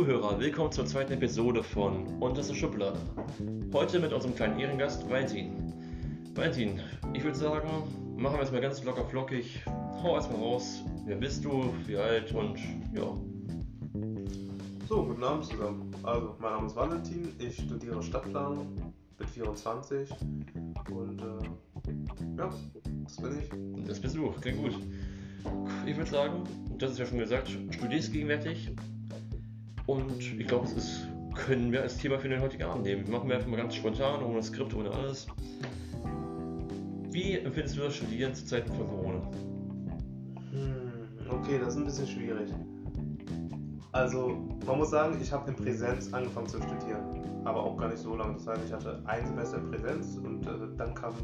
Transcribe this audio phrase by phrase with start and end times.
[0.00, 2.98] Zuhörer, willkommen zur zweiten Episode von Unterste Schublade.
[3.74, 5.74] Heute mit unserem kleinen Ehrengast Valentin.
[6.34, 6.80] Valentin,
[7.12, 7.68] ich würde sagen,
[8.16, 9.62] machen wir es mal ganz locker flockig.
[10.02, 12.58] Hau erstmal raus, wer bist du, wie alt und
[12.94, 13.14] ja.
[14.88, 15.90] So, guten Abend zusammen.
[16.02, 18.74] Also, mein Name ist Valentin, ich studiere Stadtplanung,
[19.18, 20.08] bin 24
[20.92, 22.50] und äh, ja,
[23.04, 23.86] das bin ich.
[23.86, 24.78] Das bist du, klingt gut.
[25.84, 26.44] Ich würde sagen,
[26.78, 28.72] das ist ja schon gesagt, studierst gegenwärtig
[29.90, 33.10] und ich glaube, es ist, können wir als Thema für den heutigen Abend nehmen.
[33.10, 35.26] Machen wir einfach mal ganz spontan, ohne Skript, ohne alles.
[37.10, 39.20] Wie empfindest du das Studieren zu Zeiten von Corona?
[40.52, 42.50] Hm, okay, das ist ein bisschen schwierig.
[43.92, 47.98] Also, man muss sagen, ich habe in Präsenz angefangen zu studieren, aber auch gar nicht
[47.98, 48.34] so lange.
[48.34, 51.14] Das heißt, ich hatte ein Semester in Präsenz und äh, dann kam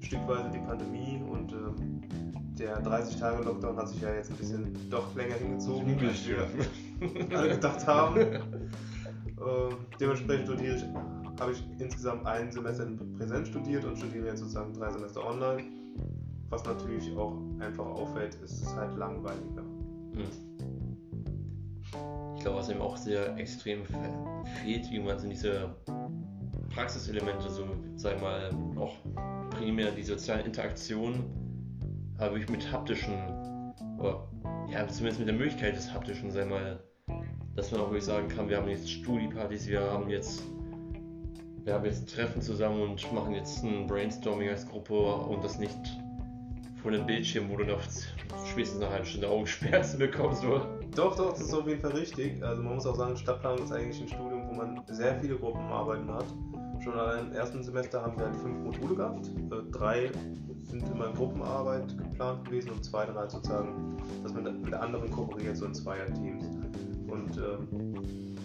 [0.00, 2.00] stückweise die Pandemie und ähm,
[2.58, 6.48] der 30-Tage-Lockdown hat sich ja jetzt ein bisschen doch länger hingezogen, als wir
[7.36, 8.18] alle gedacht haben.
[8.18, 8.40] äh,
[10.00, 10.84] dementsprechend studiere ich,
[11.40, 15.64] habe ich insgesamt ein Semester in Präsenz studiert und studiere jetzt sozusagen drei Semester online.
[16.50, 19.62] Was natürlich auch einfach auffällt, ist es halt langweiliger.
[19.62, 20.24] Hm.
[22.36, 25.74] Ich glaube, was ihm auch sehr extrem fehlt, wie man diese
[26.74, 27.64] Praxiselemente, so
[27.96, 28.94] sei mal auch
[29.50, 31.47] primär die sozialen Interaktionen,
[32.18, 33.14] habe ich mit haptischen,
[33.98, 34.28] oder
[34.70, 36.80] ja, zumindest mit der Möglichkeit des haptischen, sei mal,
[37.56, 40.42] dass man auch wirklich sagen kann, wir haben jetzt Studiepartys, wir haben jetzt
[41.68, 45.78] wir haben jetzt Treffen zusammen und machen jetzt ein Brainstorming als Gruppe und das nicht
[46.80, 47.80] vor einem Bildschirm, wo du noch
[48.46, 50.66] spätestens nach einer Stunde Augenschmerzen bekommst, oder?
[50.96, 52.42] Doch, doch, das ist auf jeden Fall richtig.
[52.42, 56.10] Also man muss auch sagen, Stadtplanung ist eigentlich ein Studium, wo man sehr viele Gruppenarbeiten
[56.10, 56.24] hat.
[56.82, 59.26] Schon allein im ersten Semester haben wir halt fünf Module gehabt.
[59.26, 60.10] Äh, drei
[60.68, 65.56] sind immer in Gruppenarbeit geplant gewesen und zwei halt sozusagen, dass man mit anderen kooperiert,
[65.56, 66.44] so in Zweierteams.
[67.08, 68.36] Und ähm,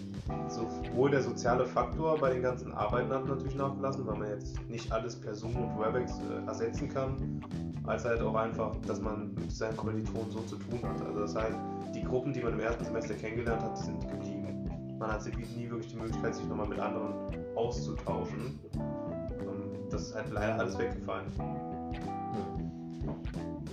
[0.48, 4.90] sowohl der soziale Faktor bei den ganzen Arbeiten hat natürlich nachgelassen, weil man jetzt nicht
[4.90, 7.42] alles per Zoom und Webex äh, ersetzen kann,
[7.84, 11.02] als halt auch einfach, dass man mit seinen Kommilitonen so zu tun hat.
[11.02, 11.56] Also das heißt,
[11.94, 14.70] die Gruppen, die man im ersten Semester kennengelernt hat, sind geblieben.
[14.98, 17.12] Man hat nie wirklich die Möglichkeit, sich nochmal mit anderen
[17.54, 18.58] auszutauschen.
[19.90, 21.26] Das ist halt leider alles weggefallen.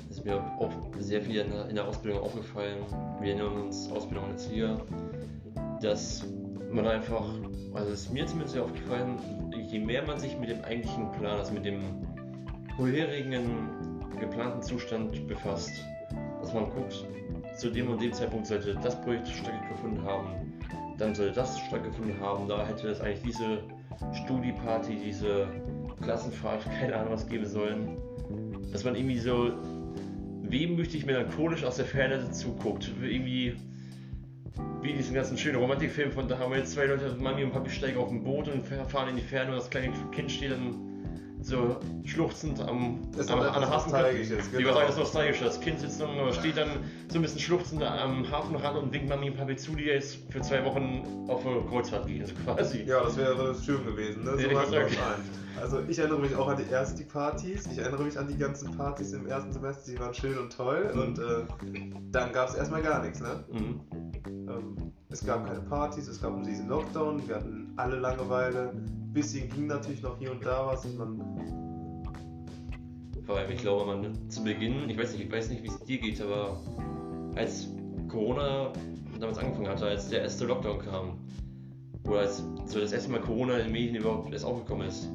[0.08, 2.78] Das ist mir auch sehr viel in der Ausbildung aufgefallen.
[3.22, 4.78] Wir nennen uns Ausbildung als hier,
[5.82, 6.26] dass
[6.72, 7.26] man einfach,
[7.74, 9.18] also es ist mir zumindest sehr aufgefallen,
[9.68, 11.82] je mehr man sich mit dem eigentlichen Plan, also mit dem
[12.78, 13.70] vorherigen
[14.20, 15.72] geplanten Zustand befasst,
[16.42, 17.06] dass man guckt,
[17.56, 20.54] zu dem und dem Zeitpunkt sollte das Projekt stattgefunden haben,
[20.98, 23.60] dann sollte das stattgefunden haben, da hätte es eigentlich diese
[24.24, 25.48] Studieparty, diese
[26.02, 27.98] Klassenfahrt, keine Ahnung was geben sollen,
[28.72, 29.52] dass man irgendwie so
[30.44, 33.56] wehmütig melancholisch aus der Ferne zuguckt, irgendwie
[34.82, 37.70] wie diesen ganzen schönen Romantikfilm von da haben wir jetzt zwei Leute, Mami und Papi
[37.70, 40.91] steigen auf ein Boot und fahren in die Ferne und das kleine Kind steht dann
[41.42, 44.14] so schluchzend am, Das am, an der Hafenkante.
[44.52, 44.74] Genau.
[44.74, 45.40] sagen, das ist nostalgisch.
[45.40, 46.70] Das Kind sitzt dann, steht dann
[47.10, 50.42] so ein bisschen schluchzend am Hafenrand und winkt Mami und Papi zu, die jetzt für
[50.42, 52.84] zwei Wochen auf eine Kreuzfahrt gehen, so quasi.
[52.84, 54.24] Ja, das wäre schön gewesen.
[54.24, 54.32] Ne?
[54.32, 54.84] Ja, So ich man sagen.
[54.86, 55.42] meint.
[55.62, 57.68] Also ich erinnere mich auch an die ersten Partys.
[57.72, 60.90] Ich erinnere mich an die ganzen Partys im ersten Semester, die waren schön und toll.
[60.94, 61.02] Mhm.
[61.02, 63.20] Und äh, dann gab es erstmal gar nichts.
[63.20, 63.44] Ne?
[63.52, 63.82] Mhm.
[64.28, 68.74] Ähm, es gab keine Partys, es gab diesen Lockdown, wir hatten alle Langeweile.
[69.12, 70.86] Ein bisschen ging natürlich noch hier und da was.
[70.86, 71.20] Und man,
[73.26, 75.80] Vor allem, ich glaube, man zu Beginn, ich weiß nicht, ich weiß nicht, wie es
[75.80, 76.62] dir geht, aber
[77.36, 77.68] als
[78.08, 78.72] Corona
[79.20, 81.18] damals angefangen hatte, als der erste Lockdown kam,
[82.08, 85.10] oder als so das erste Mal Corona in den Medien überhaupt erst aufgekommen ist,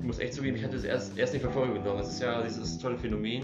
[0.00, 2.00] ich muss echt zugeben, ich hatte es erst, erst nicht verfolgen genommen.
[2.00, 3.42] Es ist ja dieses tolle Phänomen.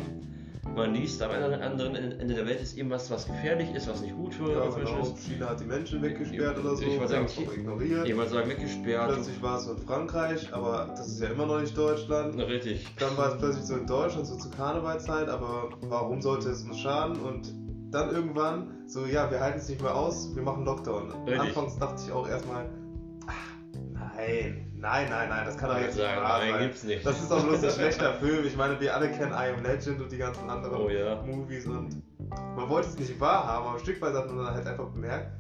[0.75, 4.14] Man liest, am anderen anderen Ende der Welt ist irgendwas, was gefährlich ist, was nicht
[4.14, 5.19] gut für ja, Menschen genau, ist.
[5.19, 6.82] China hat die Menschen weggesperrt oder so.
[6.82, 8.06] Ich wollte sagen, ignoriert.
[8.06, 9.12] Jemand sagen weggesperrt.
[9.12, 12.34] Plötzlich war es so in Frankreich, aber das ist ja immer noch nicht Deutschland.
[12.36, 12.86] Na, richtig.
[12.98, 16.78] Dann war es plötzlich so in Deutschland, so zur Karnevalzeit, aber warum sollte es uns
[16.78, 17.21] schaden?
[17.21, 17.53] Und
[17.91, 21.10] dann irgendwann so, ja, wir halten es nicht mehr aus, wir machen Lockdown.
[21.27, 21.41] Richtig.
[21.41, 22.71] Anfangs dachte ich auch erstmal,
[24.27, 26.63] nein, nein, nein, nein, das kann doch jetzt würde nicht sagen, wahr nein, sein.
[26.63, 27.07] gibt's nicht.
[27.07, 28.47] Das ist doch bloß ein schlechter Film.
[28.47, 31.22] Ich meine, wir alle kennen I Am Legend und die ganzen anderen Oh ja.
[31.22, 32.03] Movies und
[32.57, 35.33] man wollte es nicht wahrhaben, aber stückweise hat man dann halt einfach bemerkt,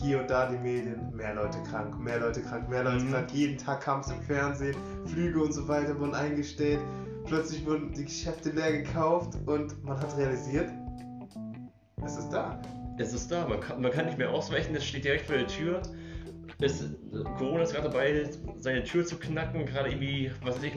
[0.00, 3.12] hier und da die Medien, mehr Leute krank, mehr Leute krank, mehr Leute Mhm.
[3.12, 3.28] krank.
[3.32, 6.80] Jeden Tag kam es im Fernsehen, Flüge und so weiter wurden eingestellt.
[7.26, 10.68] Plötzlich wurden die Geschäfte leer gekauft und man hat realisiert,
[12.04, 12.60] es ist da.
[12.98, 15.46] Es ist da, man kann, man kann nicht mehr ausweichen, es steht direkt vor der
[15.46, 15.80] Tür.
[16.60, 16.84] Es,
[17.38, 18.28] Corona ist gerade dabei,
[18.58, 20.72] seine Tür zu knacken, gerade irgendwie, was weiß ich,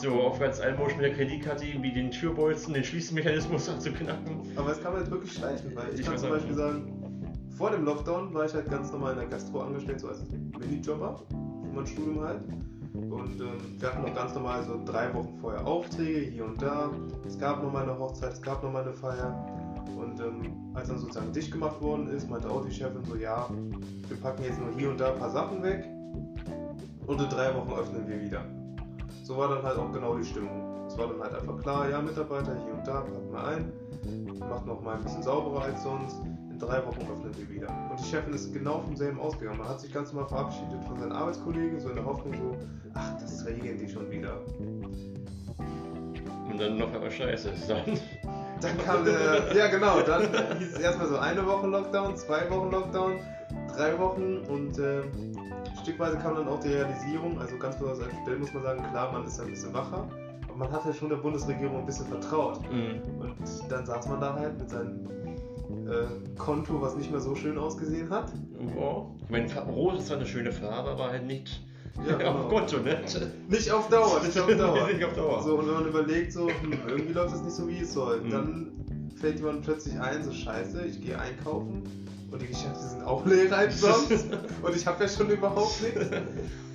[0.00, 4.40] so auf ganz altmodisch mit der Kreditkarte irgendwie den Türbolzen, den Schließmechanismus zu knacken.
[4.56, 6.58] Aber es kann man jetzt wirklich schleichen, weil ich, Ich kann zum Beispiel nicht.
[6.58, 6.92] sagen,
[7.56, 10.22] vor dem Lockdown war ich halt ganz normal in der Gastro angestellt, so als
[10.60, 12.40] Minijobber für mein Studium halt.
[12.94, 16.90] Und ähm, wir hatten noch ganz normal so drei Wochen vorher Aufträge hier und da.
[17.26, 19.57] Es gab nochmal eine Hochzeit, es gab nochmal eine Feier.
[19.96, 23.48] Und ähm, als dann sozusagen dicht gemacht worden ist, meinte auch die Chefin so, ja,
[24.08, 25.84] wir packen jetzt nur hier und da ein paar Sachen weg
[27.06, 28.44] und in drei Wochen öffnen wir wieder.
[29.24, 30.86] So war dann halt auch genau die Stimmung.
[30.86, 33.72] Es war dann halt einfach klar, ja, Mitarbeiter hier und da, packen wir ein,
[34.38, 36.16] macht noch mal ein bisschen sauberer als sonst.
[36.50, 37.68] In drei Wochen öffnen wir wieder.
[37.90, 39.58] Und die Chefin ist genau vom selben ausgegangen.
[39.58, 42.56] Man hat sich ganz normal verabschiedet von seinen Arbeitskollegen, so in der Hoffnung so,
[42.94, 44.40] ach, das regeln die schon wieder.
[46.50, 47.52] Und dann noch einmal scheiße.
[47.68, 47.98] Dann
[48.60, 50.22] dann kam der, ja genau, dann
[50.58, 53.20] hieß es erstmal so eine Woche Lockdown, zwei Wochen Lockdown,
[53.74, 55.02] drei Wochen und äh,
[55.82, 59.12] stückweise kam dann auch die Realisierung, also ganz besonders als Student muss man sagen, klar,
[59.12, 60.08] man ist ein bisschen wacher,
[60.48, 62.60] aber man hat ja schon der Bundesregierung ein bisschen vertraut.
[62.70, 63.00] Mhm.
[63.20, 63.36] Und
[63.68, 65.06] dann saß man da halt mit seinem
[65.86, 68.32] äh, Konto, was nicht mehr so schön ausgesehen hat.
[68.76, 69.06] Ja.
[69.22, 71.60] Ich meine, Rot ist zwar eine schöne Farbe, aber halt nicht
[72.06, 72.30] ja, genau.
[72.32, 73.00] auf Konto, ne?
[73.48, 74.86] Nicht auf Dauer, nicht auf Dauer.
[74.88, 75.42] nicht auf Dauer.
[75.42, 78.20] So, und wenn man überlegt, so, hm, irgendwie läuft das nicht so, wie es soll,
[78.20, 78.30] mhm.
[78.30, 78.72] dann
[79.16, 81.82] fällt jemand plötzlich ein, so scheiße, ich gehe einkaufen
[82.30, 84.26] und die Geschäfte sind auch leer als sonst
[84.62, 86.06] und ich habe ja schon überhaupt nichts.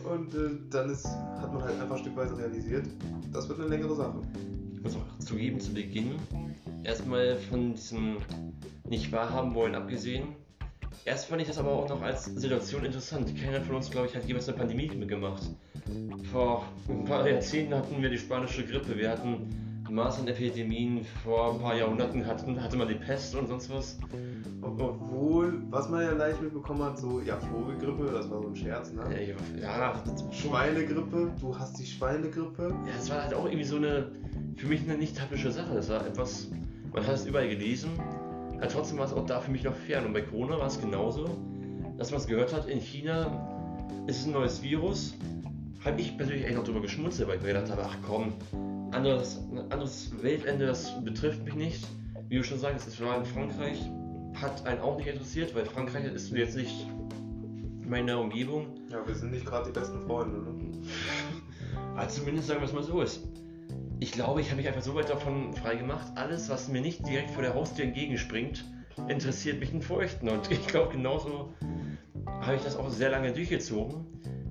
[0.04, 2.86] Und äh, dann ist, hat man halt einfach stückweise realisiert,
[3.32, 4.20] das wird eine längere Sache.
[4.74, 6.16] Ich muss auch zugeben, zu Beginn,
[6.84, 8.18] erstmal von diesem
[8.90, 10.36] nicht wahrhaben wollen abgesehen,
[11.06, 13.34] Erst fand ich das aber auch noch als Situation interessant.
[13.42, 15.44] Keiner von uns, glaube ich, hat jemals eine Pandemie mitgemacht.
[16.32, 19.50] Vor ein paar Jahrzehnten hatten wir die spanische Grippe, wir hatten
[19.94, 24.00] Masernepidemien, vor ein paar Jahrhunderten hatten, hatte man die Pest und sonst was.
[24.62, 28.92] Obwohl, was man ja leicht mitbekommen hat, so, ja, Vogelgrippe, das war so ein Scherz,
[28.92, 29.04] ne?
[29.62, 32.70] Ja, ja Schweinegrippe, du hast die Schweinegrippe.
[32.70, 34.12] Ja, das war halt auch irgendwie so eine,
[34.56, 35.76] für mich eine nicht typische Sache.
[35.76, 36.48] Das war etwas,
[36.92, 37.92] man hat es überall gelesen
[38.64, 40.06] ja, trotzdem war es auch da für mich noch fern.
[40.06, 41.38] Und bei Corona war es genauso,
[41.98, 43.28] dass man es gehört hat, in China
[44.08, 45.16] ist es ein neues Virus.
[45.84, 48.34] Habe ich persönlich eigentlich noch drüber geschmunzelt, weil ich mir gedacht habe, ach komm,
[48.92, 51.86] anderes, anderes Weltende, das betrifft mich nicht.
[52.30, 53.80] Wie du schon sagst, es war in Frankreich,
[54.36, 56.88] hat einen auch nicht interessiert, weil Frankreich ist jetzt nicht
[57.86, 58.68] meine Umgebung.
[58.90, 60.72] Ja, wir sind nicht gerade die besten Freunde, ne?
[61.98, 63.28] also zumindest sagen wir es mal so ist
[64.04, 66.06] ich glaube, ich habe mich einfach so weit davon frei gemacht.
[66.16, 68.66] Alles, was mir nicht direkt vor der Haustür entgegenspringt,
[69.08, 70.28] interessiert mich in Feuchten.
[70.28, 71.54] Und ich glaube, genauso
[72.42, 74.06] habe ich das auch sehr lange durchgezogen.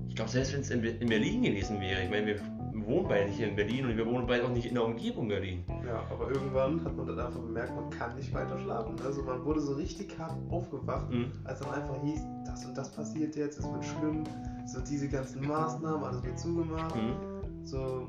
[0.09, 2.41] Ich glaube, selbst wenn es in, in, Berlin gewesen wäre, ich meine, wir
[2.87, 5.63] wohnen beide nicht in Berlin und wir wohnen beide auch nicht in der Umgebung Berlin.
[5.85, 8.95] Ja, aber irgendwann hat man dann einfach bemerkt, man kann nicht weiter schlafen.
[9.05, 11.31] Also man wurde so richtig hart aufgewacht, mhm.
[11.43, 14.23] als dann einfach hieß, das und das passiert jetzt, es wird schlimm,
[14.65, 16.95] so diese ganzen Maßnahmen, alles wird zugemacht.
[16.95, 17.32] Mhm.
[17.63, 18.07] So,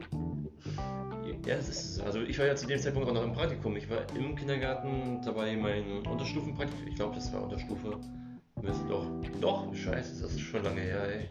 [1.47, 3.77] ja, es ist, also ich war ja zu dem Zeitpunkt auch noch im Praktikum.
[3.77, 6.89] Ich war im Kindergarten dabei mein Unterstufenpraktikum.
[6.89, 7.99] Ich glaube, das war Unterstufe.
[8.63, 9.07] Müsste doch.
[9.41, 11.29] Doch, scheiße, das ist schon lange her, ey.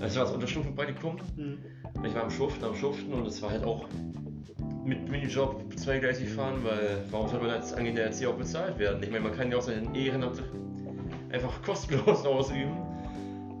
[0.00, 1.16] Das war das Unterstufenpraktikum.
[1.36, 1.58] Mhm.
[2.04, 3.86] Ich war am Schuften, am Schuften und es war halt auch
[4.84, 9.02] mit Minijob zweigleisig fahren, weil warum soll man als angehender Erzieher auch bezahlt werden?
[9.02, 10.42] Ich meine, man kann ja auch seinen Ehrenamt
[11.30, 12.93] einfach kostenlos ausüben.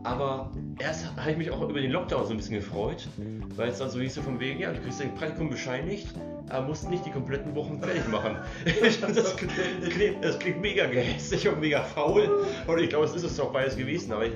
[0.04, 3.08] Aber erst habe ich mich auch über den Lockdown so ein bisschen gefreut,
[3.56, 6.08] weil es dann so hieß so von wegen, ja, du kriegst dein Praktikum bescheinigt,
[6.50, 8.36] aber musst nicht die kompletten Wochen fertig machen.
[8.82, 12.28] das, klingt, das klingt mega gehässig und mega faul.
[12.66, 14.34] Und ich glaube, es ist es doch beides gewesen, aber ich,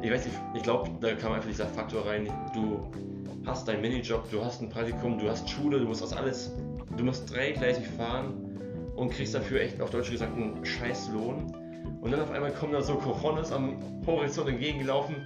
[0.00, 2.80] ich weiß nicht, ich glaube, da kam einfach dieser Faktor rein, du
[3.44, 6.52] hast deinen Minijob, du hast ein Praktikum, du hast Schule, du musst das alles,
[6.96, 8.32] du musst dreigleisig fahren
[8.96, 11.54] und kriegst dafür echt auf Deutsch gesagt einen scheiß Lohn.
[12.00, 13.76] Und dann auf einmal kommt da so Coronis am
[14.06, 15.16] Horizont entgegengelaufen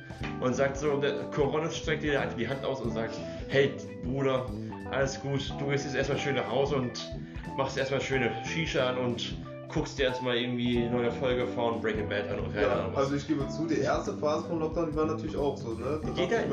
[0.41, 3.15] und sagt so, der Coronis streckt dir die Hand aus und sagt,
[3.49, 3.73] hey
[4.05, 4.47] Bruder,
[4.91, 7.11] alles gut, du gehst jetzt erstmal schön nach Hause und
[7.57, 9.35] machst erstmal schöne Shisha an und
[9.73, 12.97] guckst dir erstmal irgendwie eine neue Folge von Breaking Bad an und keine ja, Ahnung.
[12.97, 16.01] Also ich gebe zu, die erste Phase vom Lockdown, die war natürlich auch so, ne?
[16.03, 16.45] Da jeder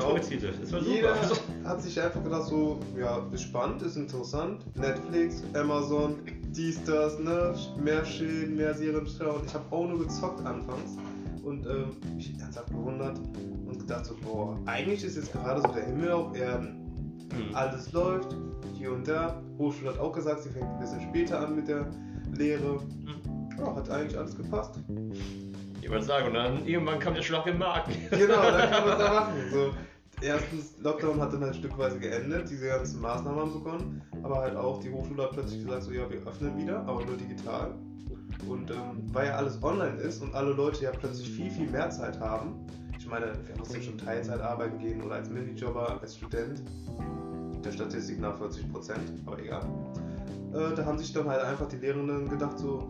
[0.62, 0.72] es.
[0.72, 1.16] war Jeder
[1.64, 4.62] hat sich einfach gedacht so, ja, spannend, ist interessant.
[4.76, 6.20] Netflix, Amazon,
[6.56, 7.54] dies, das, ne?
[7.82, 9.42] Mehr Schilden, mehr Serien schauen.
[9.46, 10.98] Ich habe auch nur gezockt anfangs
[11.44, 13.20] und ähm, mich ernsthaft gewundert
[13.66, 16.78] und gedacht so, boah, eigentlich ist jetzt gerade so der Himmel auf Erden.
[17.32, 17.56] Mhm.
[17.56, 18.36] Alles läuft,
[18.78, 19.42] hier und da.
[19.58, 21.90] Hochschule hat auch gesagt, sie fängt ein bisschen später an mit der
[22.36, 22.80] Lehre.
[22.80, 23.50] Mhm.
[23.58, 24.80] Ja, hat eigentlich alles gepasst.
[25.82, 27.94] Ich würde sagen, und dann irgendwann kam der Schlag im Magen.
[28.10, 29.34] Genau, dann kann man es da machen.
[29.52, 29.74] So
[30.22, 34.80] erstens, Lockdown hat dann halt stückweise geendet, diese ganzen Maßnahmen haben begonnen, aber halt auch
[34.80, 37.76] die Hochschule hat plötzlich gesagt, so ja, wir öffnen wieder, aber nur digital.
[38.48, 41.90] Und ähm, weil ja alles online ist und alle Leute ja plötzlich viel, viel mehr
[41.90, 42.68] Zeit haben,
[43.08, 46.62] ich meine, wer muss denn schon Teilzeit arbeiten gehen oder als Minijobber, als Student,
[47.64, 49.66] der Statistik nach 40 Prozent, aber egal.
[50.54, 52.90] Äh, da haben sich dann halt einfach die Lehrenden gedacht, so,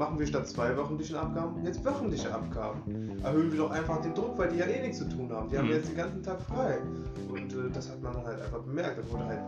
[0.00, 2.80] machen wir statt zwei wöchentlichen Abgaben jetzt wöchentliche Abgaben.
[3.22, 5.50] Erhöhen wir doch einfach den Druck, weil die ja eh nichts zu tun haben.
[5.50, 5.72] Die haben Mhm.
[5.74, 6.78] jetzt den ganzen Tag frei.
[7.30, 8.98] Und äh, das hat man dann halt einfach bemerkt.
[8.98, 9.40] Da wurde halt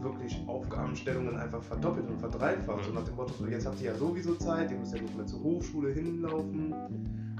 [0.00, 2.78] wirklich Aufgabenstellungen einfach verdoppelt und verdreifacht.
[2.82, 2.84] Mhm.
[2.86, 5.16] So nach dem Motto, so, jetzt habt ihr ja sowieso Zeit, ihr müsst ja nicht
[5.16, 6.72] mehr zur Hochschule hinlaufen.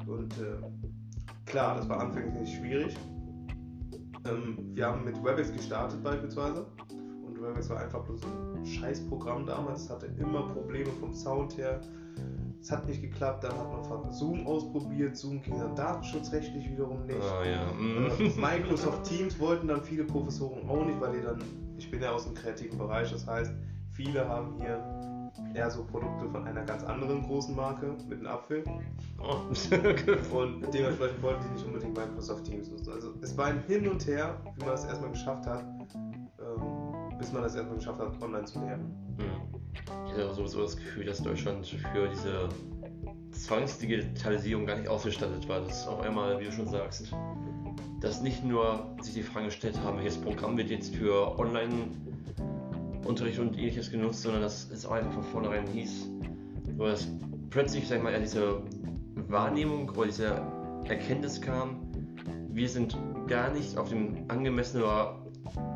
[0.08, 2.96] Und äh, klar, das war anfänglich nicht schwierig.
[4.28, 6.66] Ähm, wir haben mit WebEx gestartet beispielsweise.
[7.24, 8.20] Und WebEx war einfach bloß
[8.56, 9.82] ein Scheißprogramm damals.
[9.84, 11.80] Es hatte immer Probleme vom Sound her.
[12.60, 13.44] Es hat nicht geklappt.
[13.44, 15.16] Dann hat man von Zoom ausprobiert.
[15.16, 17.20] Zoom ging dann datenschutzrechtlich wiederum nicht.
[17.22, 17.70] Ah ja.
[17.70, 18.32] Äh, Mhm.
[18.40, 21.42] Microsoft Teams wollten dann viele Professoren auch nicht, weil die dann,
[21.76, 23.52] ich bin ja aus dem kreativen Bereich, das heißt,
[23.92, 24.82] viele haben hier
[25.54, 28.64] eher so Produkte von einer ganz anderen großen Marke mit einem Apfel
[29.20, 29.36] Oh.
[30.36, 32.92] und dementsprechend wollten die nicht unbedingt Microsoft Teams nutzen.
[32.92, 37.32] Also es war ein Hin und Her, wie man es erstmal geschafft hat, ähm, bis
[37.32, 38.94] man es erstmal geschafft hat, online zu lernen.
[39.18, 39.47] Hm.
[40.06, 42.48] Ich hatte sowieso das Gefühl, dass Deutschland für diese
[43.32, 45.60] Zwangsdigitalisierung gar nicht ausgestattet war.
[45.60, 47.12] Dass auf einmal, wie du schon sagst,
[48.00, 53.56] dass nicht nur sich die Frage gestellt haben, welches Programm wird jetzt für Online-Unterricht und
[53.56, 56.08] ähnliches genutzt, sondern dass es auch einfach von vornherein hieß,
[56.78, 57.08] dass
[57.50, 58.62] plötzlich, sag ich mal, diese
[59.28, 60.42] Wahrnehmung oder diese
[60.84, 61.90] Erkenntnis kam,
[62.50, 62.96] wir sind
[63.26, 65.26] gar nicht auf dem angemessenen oder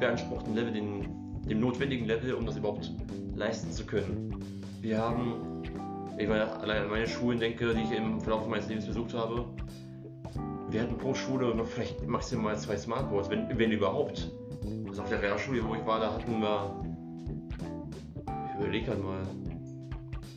[0.00, 2.90] beanspruchten Level, den, dem notwendigen Level, um das überhaupt
[3.34, 4.34] leisten zu können.
[4.80, 5.62] Wir haben,
[6.18, 9.44] ich meine, allein an meine Schulen denke, die ich im Verlauf meines Lebens besucht habe,
[10.70, 14.30] wir hatten pro Schule noch vielleicht maximal zwei Smartboards, wenn, wenn überhaupt.
[14.88, 16.84] Also auf der Realschule, wo ich war, da hatten wir,
[18.48, 19.20] ich überlege halt mal,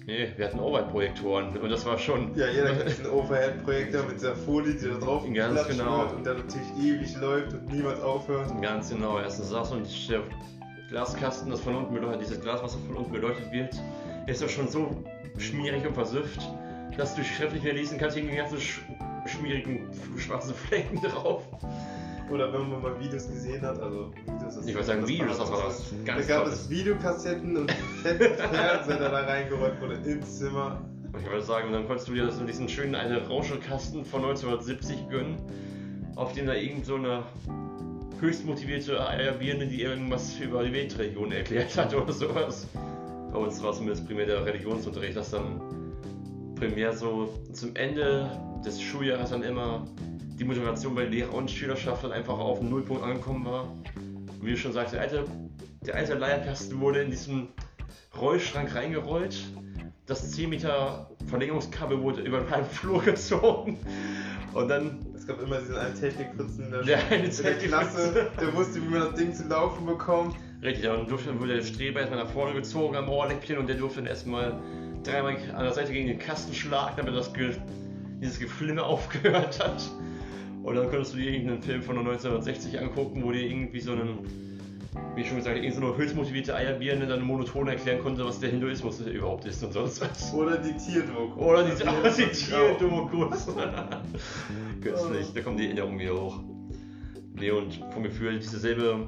[0.05, 4.35] nee, wir hatten Overhead-Projektoren und das war schon, Ja, jeder kennt diesen Overhead-Projektor mit dieser
[4.35, 6.07] Folie, die da drauf Ganz genau.
[6.15, 8.62] und dann natürlich ewig läuft und niemals aufhört.
[8.62, 10.21] Ganz genau, erstens das und der
[10.89, 13.75] Glaskasten, das von unten beleuchtet, dieses Glas, was von unten beleuchtet wird,
[14.27, 15.04] ist doch schon so
[15.38, 16.42] schmierig und versüfft,
[16.98, 18.82] dass du schriftlich mehr lesen kannst, gegen die ganzen sch
[19.25, 21.44] schmierigen schwarzen Flecken drauf.
[22.32, 25.38] Oder wenn man mal Videos gesehen hat, also Videos ist Ich würde sagen das Videos,
[25.38, 25.65] das war was.
[25.65, 30.82] was Da ganz gab es Videokassetten und fetten Fernseher, der da reingeräumt wurde ins Zimmer.
[31.13, 35.10] Und ich würde sagen, dann konntest du dir so diesen schönen alten Rauschekasten von 1970
[35.10, 35.38] gönnen,
[36.15, 37.24] auf dem da irgend so eine
[38.19, 42.67] höchst motivierte Eierbirne, die irgendwas über die Weltregion erklärt hat oder sowas.
[43.31, 45.60] Bei uns war zumindest primär der Religionsunterricht, dass dann
[46.55, 48.29] primär so zum Ende
[48.65, 49.86] des Schuljahres dann immer
[50.39, 53.67] die Motivation bei Lehrer und Schülerschaft dann einfach auf den Nullpunkt angekommen war.
[54.41, 55.25] Wie du schon sagst, der alte,
[55.86, 57.50] der alte Leierkasten wurde in diesen
[58.19, 59.38] Rollschrank reingerollt.
[60.05, 63.79] Das 10 Meter Verlängerungskabel wurde über den halben Flur gezogen.
[64.53, 68.53] Und dann Es gab immer diesen einen Technikfritzen in der, eine in der Klasse, der
[68.53, 70.36] wusste, wie man das Ding zu laufen bekommt.
[70.62, 74.01] Richtig, dann durfte, wurde der Streber erstmal nach vorne gezogen am Ohrläppchen und der durfte
[74.01, 74.53] dann erstmal
[75.03, 77.55] dreimal an der Seite gegen den Kasten schlagen, damit das Ge
[78.22, 79.82] dieses Geflimme aufgehört hat.
[80.62, 84.20] Und dann konntest du dir irgendeinen Film von 1960 angucken, wo dir irgendwie so einen,
[85.15, 88.49] wie schon gesagt, irgendeine so eine höchst motivierte Eierbirne dann monoton erklären konnte, was der
[88.49, 90.33] Hinduismus überhaupt ist und sonst was.
[90.33, 91.39] Oder die Tierdoku.
[91.39, 92.31] Oder die, oh, die.
[92.31, 93.47] Tierdokus.
[94.81, 96.39] Götzlich, da kommt die Erinnerung wieder hoch.
[97.33, 99.07] Nee, und vom Gefühl, diese selbe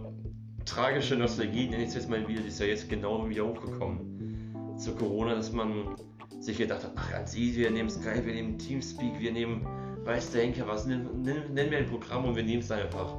[0.65, 4.75] tragische Nostalgie, nenne ich es jetzt mal wieder, die ist ja jetzt genau wieder hochgekommen.
[4.77, 5.95] Zu Corona, dass man
[6.39, 9.65] sich gedacht hat, ach ganz easy, wir nehmen Skype, wir nehmen Teamspeak, wir nehmen,
[10.03, 13.13] weiß der Henker was, nennen wir ein Programm und wir nehmen es einfach.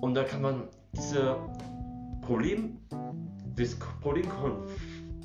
[0.00, 1.36] Und da kann man diese
[2.22, 2.78] Problem,
[3.56, 4.56] das Problemgeflecht,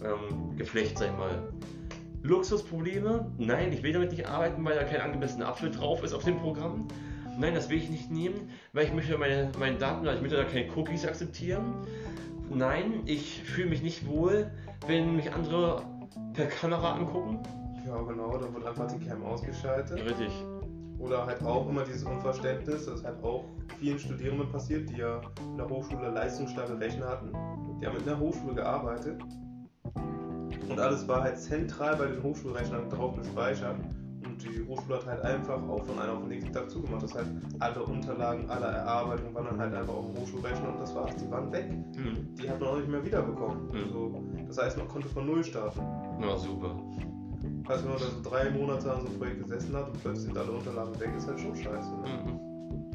[0.03, 1.53] ähm, Geflecht, sag ich mal,
[2.23, 3.31] Luxusprobleme.
[3.37, 6.37] Nein, ich will damit nicht arbeiten, weil da kein angemessener Apfel drauf ist auf dem
[6.37, 6.87] Programm.
[7.39, 10.43] Nein, das will ich nicht nehmen, weil ich möchte meine, meine Daten, ich möchte da
[10.43, 11.75] keine Cookies akzeptieren.
[12.49, 14.51] Nein, ich fühle mich nicht wohl,
[14.87, 15.83] wenn mich andere
[16.33, 17.39] per Kamera angucken.
[17.85, 20.03] Ja, genau, dann wird einfach die Cam ausgeschaltet.
[20.03, 20.31] Richtig.
[20.99, 23.45] Oder halt auch immer dieses Unverständnis, das halt auch
[23.79, 27.31] vielen Studierenden passiert, die ja in der Hochschule leistungsstarke Rechner hatten.
[27.79, 29.21] Die haben in der Hochschule gearbeitet
[30.69, 33.77] und alles war halt zentral bei den Hochschulrechnern drauf gespeichert.
[34.25, 37.03] Und die Hochschule hat halt einfach auch von einem auf den nächsten Tag zugemacht.
[37.03, 40.93] Das heißt, alle Unterlagen, alle Erarbeitungen waren dann halt einfach auf dem Hochschulrechner und das
[40.93, 41.15] war's.
[41.15, 41.69] Die waren weg.
[41.95, 42.35] Hm.
[42.35, 43.69] Die hat man auch nicht mehr wiederbekommen.
[43.69, 43.83] Mhm.
[43.85, 45.81] Also, das heißt, man konnte von Null starten.
[46.19, 46.75] Na super.
[47.67, 50.37] Wenn man da so drei Monate an so einem Projekt gesessen hat und plötzlich sind
[50.37, 51.91] alle Unterlagen weg, ist halt schon scheiße.
[51.91, 52.07] Ne?
[52.25, 52.39] Mhm.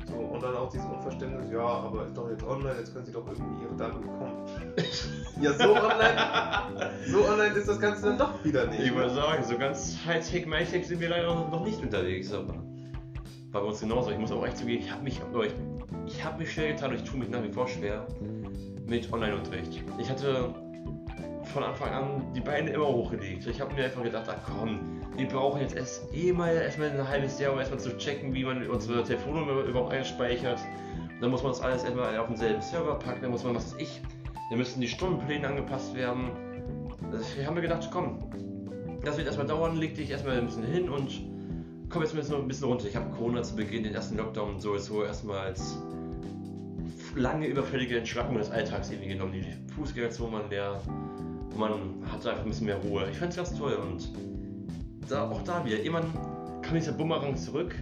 [0.08, 3.12] So, und dann auch dieses Unverständnis, ja, aber ist doch jetzt online, jetzt können sie
[3.12, 4.46] doch irgendwie ihre Daten bekommen.
[5.40, 8.80] ja, so online, so online ist das Ganze dann doch wieder nicht.
[8.80, 12.54] Ich würde sagen, so ganz Hightech, MyTech sind wir leider noch nicht unterwegs, aber
[13.52, 14.10] bei uns genauso.
[14.10, 16.96] Ich muss auch echt zugeben, ich habe mich, ich, ich habe mich schwer getan und
[16.96, 18.06] ich tue mich nach wie vor schwer
[18.86, 19.84] mit Online-Unterricht.
[19.98, 20.54] Ich hatte
[21.52, 23.46] von Anfang an die Beine immer hochgelegt.
[23.46, 27.08] Ich habe mir einfach gedacht, ach komm, wir brauchen jetzt erst eh mal erstmal ein
[27.08, 30.58] halbes Jahr, um erstmal zu checken, wie man unsere Telefonnummer überhaupt einspeichert.
[31.20, 33.80] Dann muss man das alles erstmal auf denselben Server packen, dann muss man, was weiß
[33.80, 34.00] ich,
[34.48, 36.30] dann müssen die Stundenpläne angepasst werden.
[37.12, 38.18] Also wir haben mir gedacht, komm,
[39.04, 41.22] das wird erstmal dauern, leg dich erstmal ein bisschen hin und
[41.90, 42.86] komm jetzt mal ein bisschen runter.
[42.86, 45.78] Ich habe Corona zu Beginn, den ersten Lockdown sowieso erstmal als
[47.14, 49.32] lange überfällige Entschlackung des Alltags irgendwie genommen.
[49.32, 50.80] Die Fußgängerzone waren leer,
[51.56, 51.72] man
[52.10, 53.06] hatte einfach ein bisschen mehr Ruhe.
[53.10, 54.08] Ich fand es ganz toll und
[55.08, 56.12] da, auch da wieder, irgendwann
[56.62, 57.74] kam dieser Bumerang zurück,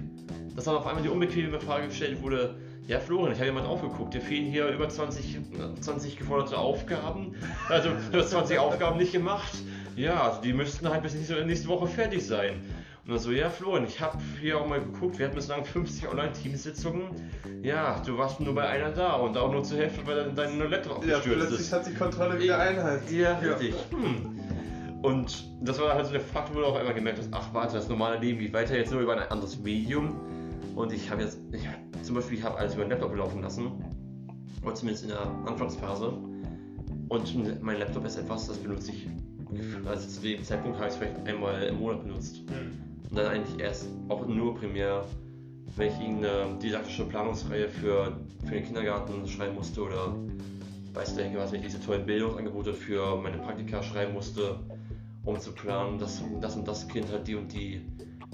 [0.57, 4.15] dass dann auf einmal die unbequeme Frage gestellt wurde, ja Florian, ich habe jemand aufgeguckt,
[4.15, 5.39] dir fehlen hier über 20,
[5.81, 7.35] 20 geforderte Aufgaben,
[7.69, 9.53] also du hast 20 Aufgaben nicht gemacht,
[9.97, 12.62] ja, also die müssten halt bis nächste Woche fertig sein.
[13.11, 16.09] Und dann so, ja Florian, ich habe hier auch mal geguckt, wir hatten bislang 50
[16.11, 17.09] Online-Teamsitzungen.
[17.61, 21.05] Ja, du warst nur bei einer da und auch nur zur Hälfte, weil dein Laptop
[21.05, 21.73] ja, abgestürzt plötzlich ist.
[21.73, 23.11] hat die Kontrolle wieder Einheit.
[23.11, 23.75] Ja, richtig.
[23.90, 23.99] Ja.
[23.99, 25.02] Hm.
[25.02, 27.75] Und das war halt so der Fakt, wo du auch einmal gemerkt hast, ach warte,
[27.75, 30.14] das normale Leben geht weiter jetzt nur über ein anderes Medium.
[30.76, 31.67] Und ich habe jetzt, ich,
[32.05, 33.73] zum Beispiel, ich habe alles über den Laptop laufen lassen.
[34.62, 36.12] Oder zumindest in der Anfangsphase.
[37.09, 39.09] Und mein Laptop ist etwas, das benutze ich,
[39.85, 42.49] also zu dem Zeitpunkt habe ich es vielleicht einmal im Monat benutzt.
[42.49, 42.89] Mhm.
[43.11, 45.05] Und dann eigentlich erst auch nur primär,
[45.76, 50.14] wenn ich irgendeine didaktische Planungsreihe für, für den Kindergarten schreiben musste oder
[50.95, 54.59] weiß der was, ich diese tollen Bildungsangebote für meine Praktika schreiben musste,
[55.25, 57.83] um zu planen, dass das und das Kind hat die und die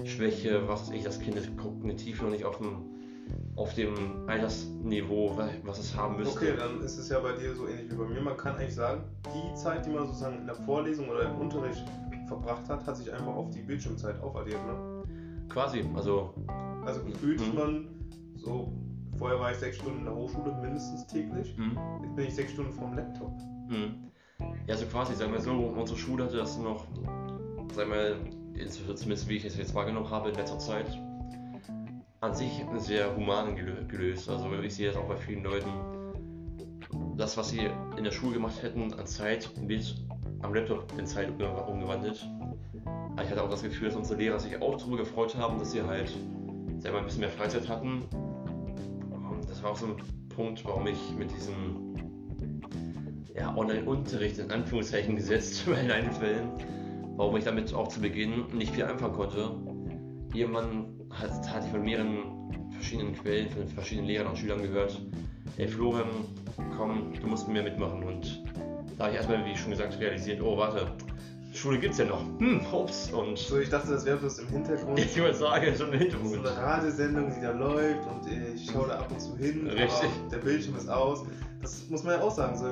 [0.05, 2.77] Schwäche, was ich, das Kind ist kognitiv noch nicht auf dem,
[3.55, 6.37] auf dem Altersniveau, was es haben müsste.
[6.37, 8.21] Okay, dann ist es ja bei dir so ähnlich wie bei mir.
[8.21, 11.83] Man kann eigentlich sagen, die Zeit, die man sozusagen in der Vorlesung oder im Unterricht
[12.27, 15.03] verbracht hat, hat sich einfach auf die Bildschirmzeit aufaddiert, ne?
[15.49, 16.33] Quasi, also.
[16.85, 17.59] Also gefühlt ist mhm.
[17.59, 17.87] man
[18.35, 18.71] so,
[19.17, 21.77] vorher war ich sechs Stunden in der Hochschule mindestens täglich, mhm.
[22.03, 23.33] jetzt bin ich sechs Stunden vorm Laptop.
[23.69, 24.11] Mhm.
[24.67, 26.85] Ja, also quasi, sagen wir so, unsere Schule hatte das noch,
[27.73, 28.17] sagen wir,
[28.95, 30.87] zumindest wie ich es jetzt wahrgenommen habe in letzter Zeit,
[32.21, 33.55] an sich sehr human
[33.87, 34.29] gelöst.
[34.29, 35.69] Also ich sehe das auch bei vielen Leuten.
[37.15, 39.95] Das, was sie in der Schule gemacht hätten an Zeit, wird
[40.41, 42.27] am Laptop in Zeit umgewandelt.
[42.85, 45.71] Aber ich hatte auch das Gefühl, dass unsere Lehrer sich auch darüber gefreut haben, dass
[45.71, 46.13] sie halt
[46.79, 48.03] selber ein bisschen mehr Freizeit hatten.
[49.47, 49.95] Das war auch so ein
[50.29, 51.95] Punkt, warum ich mit diesem
[53.35, 56.49] ja, Online-Unterricht in Anführungszeichen gesetzt in einigen Fällen,
[57.15, 59.51] warum ich damit auch zu Beginn nicht viel anfangen konnte.
[60.33, 65.01] Irgendwann hat, hatte ich von mehreren verschiedenen Quellen, von verschiedenen Lehrern und Schülern gehört,
[65.57, 66.09] ey Florian,
[66.77, 68.03] komm, du musst mit mir mitmachen.
[68.03, 68.43] Und
[68.97, 70.87] da habe ich erstmal, wie schon gesagt, realisiert, oh warte,
[71.53, 72.21] Schule gibt's ja noch.
[72.39, 73.11] Hm, ups.
[73.11, 74.99] Und so, ich dachte, das wäre bloß im Hintergrund.
[74.99, 76.33] Ich würde sagen, schon im Hintergrund.
[76.33, 79.67] So eine Radiosendung, die da läuft und ich schaue da ab und zu hin.
[79.67, 80.09] Richtig.
[80.31, 81.23] der Bildschirm ist aus.
[81.61, 82.67] Das muss man ja auch sagen, so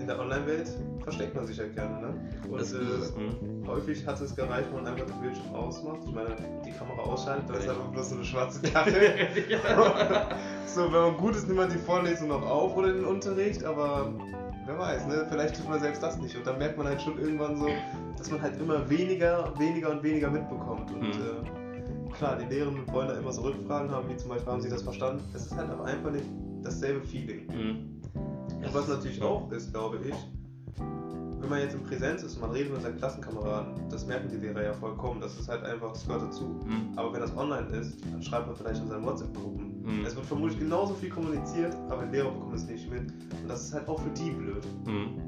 [0.00, 0.70] in der Online-Welt
[1.02, 2.14] versteckt man sich ja gerne, ne?
[2.48, 3.66] Und das, äh, hm.
[3.66, 6.00] häufig hat es gereicht, wenn man einfach den Bildschirm ausmacht.
[6.06, 8.94] Ich meine, die Kamera ausschaltet, da ist einfach bloß so eine schwarze Kachel.
[10.74, 14.12] so, wenn man gut ist, nimmt man die Vorlesung noch auf oder den Unterricht, aber
[14.66, 15.26] wer weiß, ne?
[15.28, 16.36] Vielleicht tut man selbst das nicht.
[16.36, 17.68] Und dann merkt man halt schon irgendwann so,
[18.16, 20.90] dass man halt immer weniger, weniger und weniger mitbekommt.
[20.90, 21.10] Und hm.
[21.10, 24.70] äh, klar, die Lehrenden wollen da immer so Rückfragen haben, wie zum Beispiel, haben sie
[24.70, 25.22] das verstanden?
[25.34, 26.26] Es ist halt aber einfach nicht
[26.62, 27.48] dasselbe Feeling.
[27.50, 28.00] Hm.
[28.62, 30.14] Und was natürlich auch ist, glaube ich,
[31.40, 34.36] wenn man jetzt in Präsenz ist und man redet mit seinen Klassenkameraden, das merken die
[34.36, 35.20] Lehrer ja vollkommen.
[35.20, 36.44] Das ist halt einfach, das gehört dazu.
[36.44, 36.92] Mhm.
[36.96, 39.69] Aber wenn das online ist, dann schreibt man vielleicht in seinen WhatsApp-Gruppen.
[39.82, 40.04] Mhm.
[40.04, 43.00] Es wird vermutlich genauso viel kommuniziert, aber die Lehrer bekommen es nicht mit.
[43.02, 44.66] Und das ist halt auch für die blöd.
[44.86, 45.20] Mhm.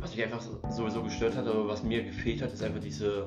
[0.00, 3.24] Was mich einfach sowieso gestört hat, oder was mir gefehlt hat, ist einfach diese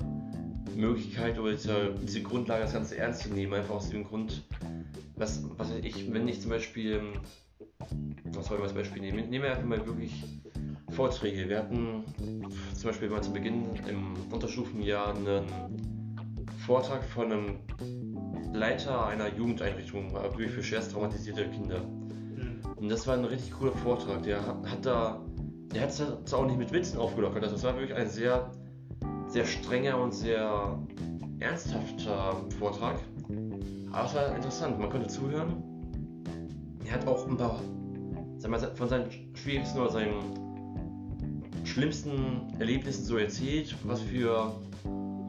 [0.76, 3.54] Möglichkeit oder diese, diese Grundlage, das Ganze ernst zu nehmen.
[3.54, 4.44] Einfach aus dem Grund,
[5.16, 7.02] was, was ich, wenn ich zum Beispiel
[8.34, 9.30] was soll ich als Beispiel nehmen?
[9.30, 10.24] Nehmen wir einfach mal wirklich
[10.92, 11.48] Vorträge.
[11.48, 12.04] Wir hatten
[12.74, 15.46] zum Beispiel mal zu Beginn im Unterstufenjahr einen
[16.66, 17.60] Vortrag von einem
[18.56, 21.80] Leiter einer Jugendeinrichtung, wirklich für schwerst traumatisierte Kinder.
[21.80, 22.60] Mhm.
[22.76, 24.24] Und das war ein richtig cooler Vortrag.
[24.24, 25.22] Der hat da,
[25.74, 27.44] der hat es auch nicht mit Witzen aufgelockert.
[27.44, 28.50] Also es war wirklich ein sehr,
[29.28, 30.80] sehr strenger und sehr
[31.40, 33.00] ernsthafter Vortrag.
[33.92, 35.64] Aber es war interessant, man konnte zuhören.
[36.86, 37.60] Er hat auch ein paar
[38.38, 40.46] sag mal, von seinen schwierigsten oder seinen
[41.64, 44.52] schlimmsten Erlebnissen so erzählt, was für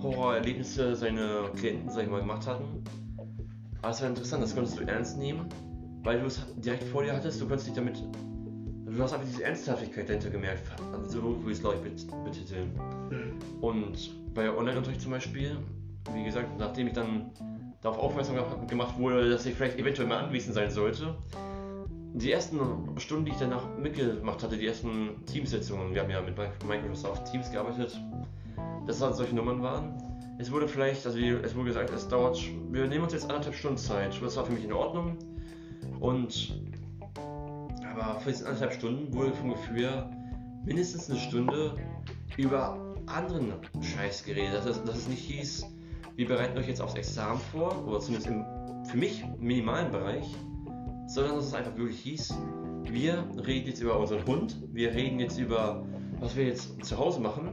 [0.02, 2.84] Horrorerlebnisse seine Klienten, sag ich mal, gemacht hatten.
[3.86, 5.48] Aber es war interessant, das konntest du ernst nehmen,
[6.02, 8.02] weil du es direkt vor dir hattest, du konntest dich damit.
[8.84, 10.64] Du hast einfach diese Ernsthaftigkeit dahinter gemerkt,
[11.06, 12.72] so wie es glaube ich betiteln.
[13.10, 13.62] Mhm.
[13.62, 15.58] Und bei Online-Unterricht zum Beispiel,
[16.12, 17.30] wie gesagt, nachdem ich dann
[17.80, 21.14] darauf aufmerksam gemacht wurde, dass ich vielleicht eventuell mal anwesend sein sollte,
[22.14, 22.58] die ersten
[22.96, 27.52] Stunden, die ich danach mitgemacht hatte, die ersten Teamsitzungen, wir haben ja mit Microsoft Teams
[27.52, 27.96] gearbeitet,
[28.84, 30.05] dass halt solche Nummern waren.
[30.38, 32.38] Es wurde vielleicht, also es wurde gesagt, es dauert,
[32.70, 34.20] wir nehmen uns jetzt anderthalb Stunden Zeit.
[34.20, 35.16] Das war für mich in Ordnung.
[36.00, 36.60] Und
[37.90, 40.04] aber für diese anderthalb Stunden wurde vom Gefühl
[40.64, 41.74] mindestens eine Stunde
[42.36, 44.54] über anderen Scheiß geredet.
[44.54, 45.66] Dass es, dass es nicht hieß,
[46.16, 48.44] wir bereiten euch jetzt aufs Examen vor, oder zumindest im
[48.86, 50.26] für mich minimalen Bereich,
[51.08, 52.34] sondern dass es einfach wirklich hieß,
[52.84, 55.84] wir reden jetzt über unseren Hund, wir reden jetzt über,
[56.20, 57.52] was wir jetzt zu Hause machen.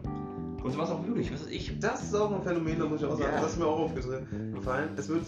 [0.64, 1.80] Und so war es auch wirklich, was weiß ich.
[1.80, 3.42] Das ist auch ein Phänomen, da muss ich auch sagen, ja.
[3.42, 4.90] das ist mir auch aufgefallen.
[4.96, 5.24] Es wird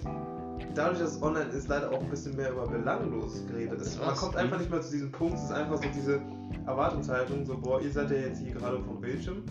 [0.73, 3.79] dadurch, dass es online ist, leider auch ein bisschen mehr über Belangloses geredet.
[3.81, 6.21] Es, man kommt einfach nicht mehr zu diesem Punkt, es ist einfach so diese
[6.65, 9.43] Erwartungshaltung, so, boah, ihr seid ja jetzt hier gerade vom Bildschirm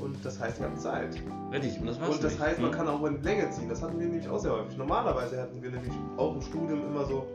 [0.00, 1.22] und das heißt, ihr habt Zeit.
[1.52, 2.42] Richtig, und das war's Und das nicht.
[2.42, 2.76] heißt, man hm.
[2.76, 3.68] kann auch in Länge ziehen.
[3.68, 4.76] Das hatten wir nämlich auch sehr häufig.
[4.76, 7.26] Normalerweise hatten wir nämlich auch im Studium immer so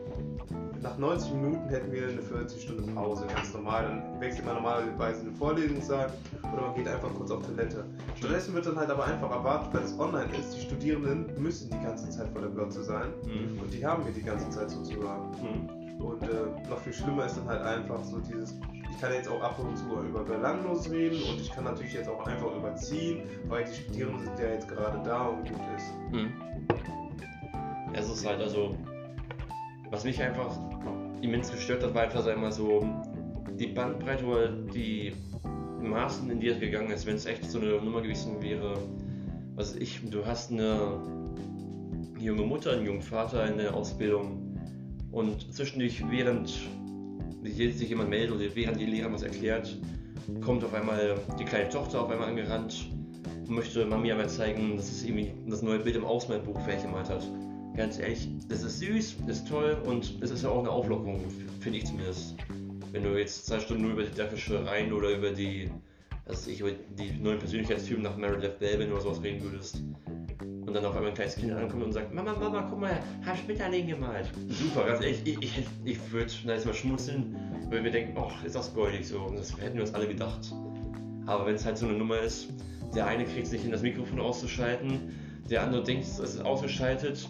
[0.82, 3.84] nach 90 Minuten hätten wir eine 40 Stunden Pause, ganz normal.
[3.84, 6.12] Dann wechselt man normalerweise in den Vorlesungssaal
[6.52, 7.86] oder man geht einfach kurz auf Toilette.
[8.16, 11.84] Stattdessen wird dann halt aber einfach erwartet, weil es online ist, die Studierenden müssen die
[11.86, 13.60] ganze Zeit vor der Glotze sein mhm.
[13.62, 15.32] und die haben wir die ganze Zeit sozusagen.
[15.42, 16.04] Mhm.
[16.04, 18.56] Und äh, noch viel schlimmer ist dann halt einfach so dieses,
[18.90, 22.10] ich kann jetzt auch ab und zu über belanglos reden und ich kann natürlich jetzt
[22.10, 25.94] auch einfach überziehen, weil die Studierenden sind ja jetzt gerade da und gut ist.
[26.12, 26.34] Mhm.
[27.94, 28.76] Es ist halt also
[29.92, 30.58] was mich einfach
[31.22, 32.84] immens gestört hat, war einfach einmal so
[33.60, 35.14] die Bandbreite oder die
[35.82, 38.78] Maßen, in die es gegangen ist, wenn es echt so eine Nummer gewesen wäre.
[39.56, 40.98] Was ich, du hast eine
[42.20, 44.58] junge Mutter, einen jungen Vater in der Ausbildung
[45.12, 46.50] und zwischendurch, während
[47.44, 49.78] sich jemand meldet oder während die Lehrer was erklärt,
[50.40, 52.90] kommt auf einmal die kleine Tochter auf einmal angerannt
[53.48, 57.10] und möchte Mami aber zeigen, dass es irgendwie das neue Bild im Ausmalbuch fertig gemacht
[57.10, 57.28] hat
[57.76, 61.22] ganz ehrlich, das ist süß, ist toll und es ist ja auch eine Auflockerung,
[61.60, 62.36] finde ich zumindest.
[62.92, 65.72] Wenn du jetzt zwei Stunden nur über die Dackelschule rein oder über die,
[66.26, 69.82] also ich, über die neuen Persönlichkeitstypen nach Meredith Belvin oder sowas reden würdest
[70.42, 73.38] und dann auf einmal ein kleines Kind ankommt und sagt, Mama, Mama, guck mal, hab
[73.38, 74.30] Schmetterling gemalt.
[74.50, 77.36] Super, ganz ehrlich, ich, ich, ich würde da jetzt mal schmunzeln,
[77.70, 79.20] weil wir denken, ach, ist das goldig so.
[79.20, 80.54] Und das hätten wir uns alle gedacht.
[81.26, 82.50] Aber wenn es halt so eine Nummer ist,
[82.94, 85.14] der eine kriegt es nicht hin, das Mikrofon auszuschalten,
[85.50, 87.30] der andere denkt, es ist ausgeschaltet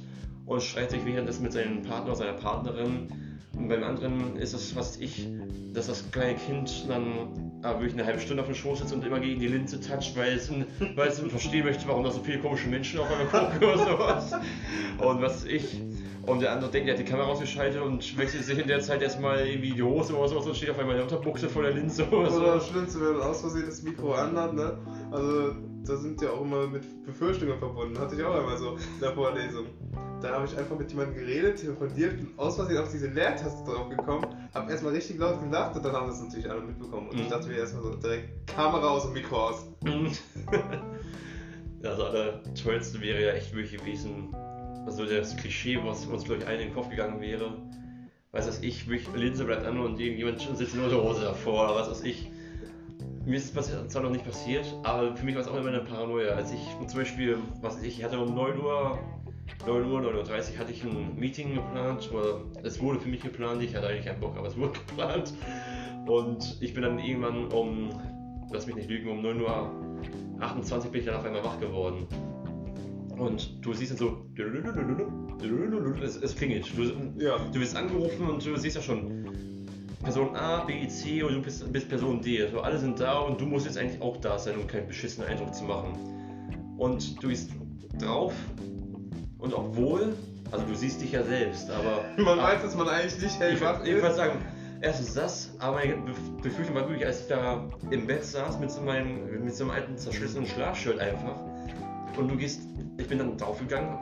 [0.51, 3.07] und schreit sich währenddessen mit seinem Partner oder seiner Partnerin.
[3.53, 5.27] Und beim anderen ist es fast ich,
[5.73, 9.05] dass das kleine Kind dann aber wirklich eine halbe Stunde auf dem Schoß sitzt und
[9.05, 10.51] immer gegen die Linse toucht, weil es,
[10.95, 14.33] weil es verstehen möchte, warum da so viele komische Menschen auf einmal gucken oder sowas.
[14.97, 15.81] Und was ich.
[16.25, 19.01] Und der andere denkt, er hat die Kamera ausgeschaltet und wechselt sich in der Zeit
[19.01, 21.71] erstmal irgendwie die Hose oder sowas und steht auf einmal in der Unterbuchse vor der
[21.71, 22.41] Linse oder so.
[22.41, 24.77] Oder das Schlimmste, wenn man aus Versehen das Mikro anhat, ne?
[25.11, 27.97] Also, da sind ja auch immer mit Befürchtungen verbunden.
[27.97, 29.65] Hatte ich auch einmal so in der Vorlesung.
[30.21, 33.89] Da habe ich einfach mit jemandem geredet, telefoniert und aus Versehen auf diese Leertaste drauf
[33.89, 37.09] gekommen, habe erstmal richtig laut gelacht und dann haben das natürlich alle mitbekommen.
[37.09, 37.23] Und mhm.
[37.23, 39.65] ich dachte mir erstmal so direkt Kamera aus und Mikro aus.
[41.83, 44.35] also aller tollste wäre ja echt wirklich gewesen,
[44.85, 47.53] also das Klischee, was uns glaube ich allen in den Kopf gegangen wäre.
[48.31, 51.89] Weiß was ich, wirklich Linse bleibt an und irgendjemand sitzt nur der Hose davor, was
[51.89, 52.29] weiß ich.
[53.25, 55.81] Mir ist es zwar noch nicht passiert, aber für mich war es auch immer eine
[55.81, 56.33] Paranoia.
[56.33, 58.97] Als ich zum Beispiel, was ich, ich hatte um 9 Uhr
[59.65, 63.61] 9 Uhr, 9.30 Uhr hatte ich ein Meeting geplant, oder es wurde für mich geplant,
[63.61, 65.33] ich hatte eigentlich keinen Bock, aber es wurde geplant.
[66.07, 67.89] Und ich bin dann irgendwann um,
[68.51, 69.71] lass mich nicht lügen, um 9 Uhr
[70.39, 72.07] 28 bin ich dann auf einmal wach geworden.
[73.21, 74.25] Und du siehst dann so,
[76.03, 76.65] es, es klingelt.
[76.75, 77.37] Du, ja.
[77.53, 79.67] du wirst angerufen und du siehst ja schon,
[80.01, 82.41] Person A, B, C und du bist, bist Person D.
[82.41, 85.29] Also alle sind da und du musst jetzt eigentlich auch da sein, um keinen beschissenen
[85.29, 85.93] Eindruck zu machen.
[86.79, 87.51] Und du gehst
[87.99, 88.33] drauf
[89.37, 90.15] und obwohl,
[90.49, 92.03] also du siehst dich ja selbst, aber.
[92.17, 93.87] Man aber, weiß, dass man eigentlich nicht hellwach ist.
[93.87, 94.43] Ich würde sagen,
[94.81, 95.97] erstens das, aber meine
[96.41, 99.73] Befürchtung war wirklich, als ich da im Bett saß mit so meinem, mit so einem
[99.73, 101.35] alten zerschlissenen Schlafshirt einfach.
[102.17, 102.61] Und du gehst,
[102.97, 103.97] ich bin dann draufgegangen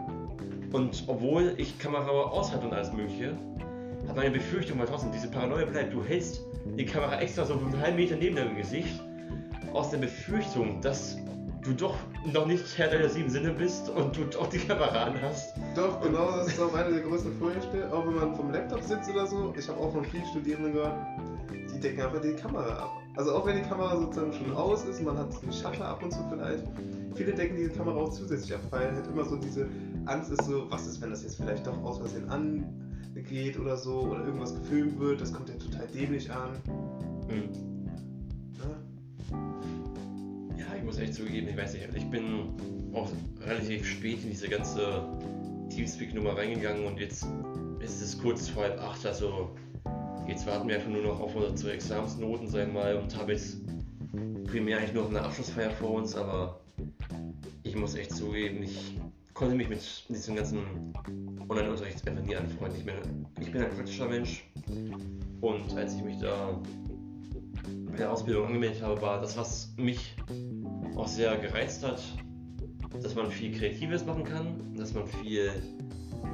[0.71, 3.37] und obwohl ich Kamera aus hatte und alles Mögliche,
[4.07, 5.93] hat meine Befürchtung mal trotzdem, diese Paranoia bleibt.
[5.93, 6.41] Du hältst
[6.77, 8.99] die Kamera extra so einen halben Meter neben deinem Gesicht,
[9.73, 11.17] aus der Befürchtung, dass
[11.63, 11.95] du doch
[12.33, 15.55] noch nicht Herr deiner sieben Sinne bist und du doch die Kamera an hast.
[15.75, 17.91] Doch, genau, das ist auch eine der größten Furchte.
[17.91, 19.53] Auch wenn man vom Laptop sitzt oder so.
[19.57, 20.95] Ich habe auch von vielen Studierenden gehört,
[21.79, 22.91] die decken einfach die Kamera ab.
[23.15, 26.11] Also auch wenn die Kamera sozusagen schon aus ist, man hat einen Shutter ab und
[26.11, 26.63] zu vielleicht.
[27.15, 29.67] Viele decken diese Kamera auch zusätzlich ab, weil halt immer so diese
[30.05, 34.01] Angst ist so, was ist, wenn das jetzt vielleicht doch aus Versehen angeht oder so
[34.01, 36.51] oder irgendwas gefilmt wird, das kommt ja total dämlich an.
[37.27, 37.69] Mhm.
[40.89, 42.49] muss echt zugeben, ich weiß nicht, ich bin
[42.93, 43.07] auch
[43.45, 45.03] relativ spät in diese ganze
[45.69, 47.27] Teamspeak-Nummer reingegangen und jetzt
[47.79, 49.51] ist es kurz vor halb acht, also
[50.27, 53.57] Jetzt warten wir einfach nur noch auf unsere Examensnoten, sagen wir mal, und haben jetzt
[54.45, 56.59] primär eigentlich noch eine Abschlussfeier vor uns, aber
[57.63, 58.97] ich muss echt zugeben, ich
[59.33, 59.79] konnte mich mit
[60.09, 60.59] diesem ganzen
[61.47, 62.77] Online-Unterricht einfach nie anfreunden.
[62.77, 62.95] Ich bin,
[63.39, 64.43] ich bin ein praktischer Mensch
[65.41, 66.59] und als ich mich da
[67.91, 70.15] bei der Ausbildung angemeldet habe, war das, was mich
[70.95, 72.01] auch sehr gereizt hat,
[73.01, 75.51] dass man viel Kreatives machen kann, dass man viel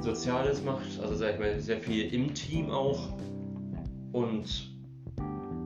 [0.00, 3.16] Soziales macht, also sag ich mal, sehr viel im Team auch.
[4.16, 4.70] Und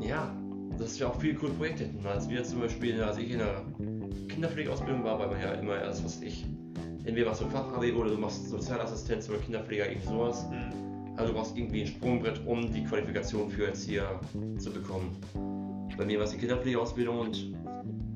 [0.00, 0.34] ja,
[0.76, 2.04] dass wir auch viele coole Projekte hätten.
[2.04, 3.62] Als wir zum Beispiel, als ich in der
[4.28, 6.44] Kinderpflegeausbildung war, weil man ja immer erst, was ich,
[7.04, 10.48] entweder machst du Fachabi oder du machst Sozialassistenz oder Kinderpfleger, irgendwie sowas.
[10.50, 11.16] Mhm.
[11.16, 14.18] Also du brauchst irgendwie ein Sprungbrett, um die Qualifikation für Erzieher
[14.58, 15.16] zu bekommen.
[15.96, 17.54] Bei mir war es die Kinderpflegeausbildung und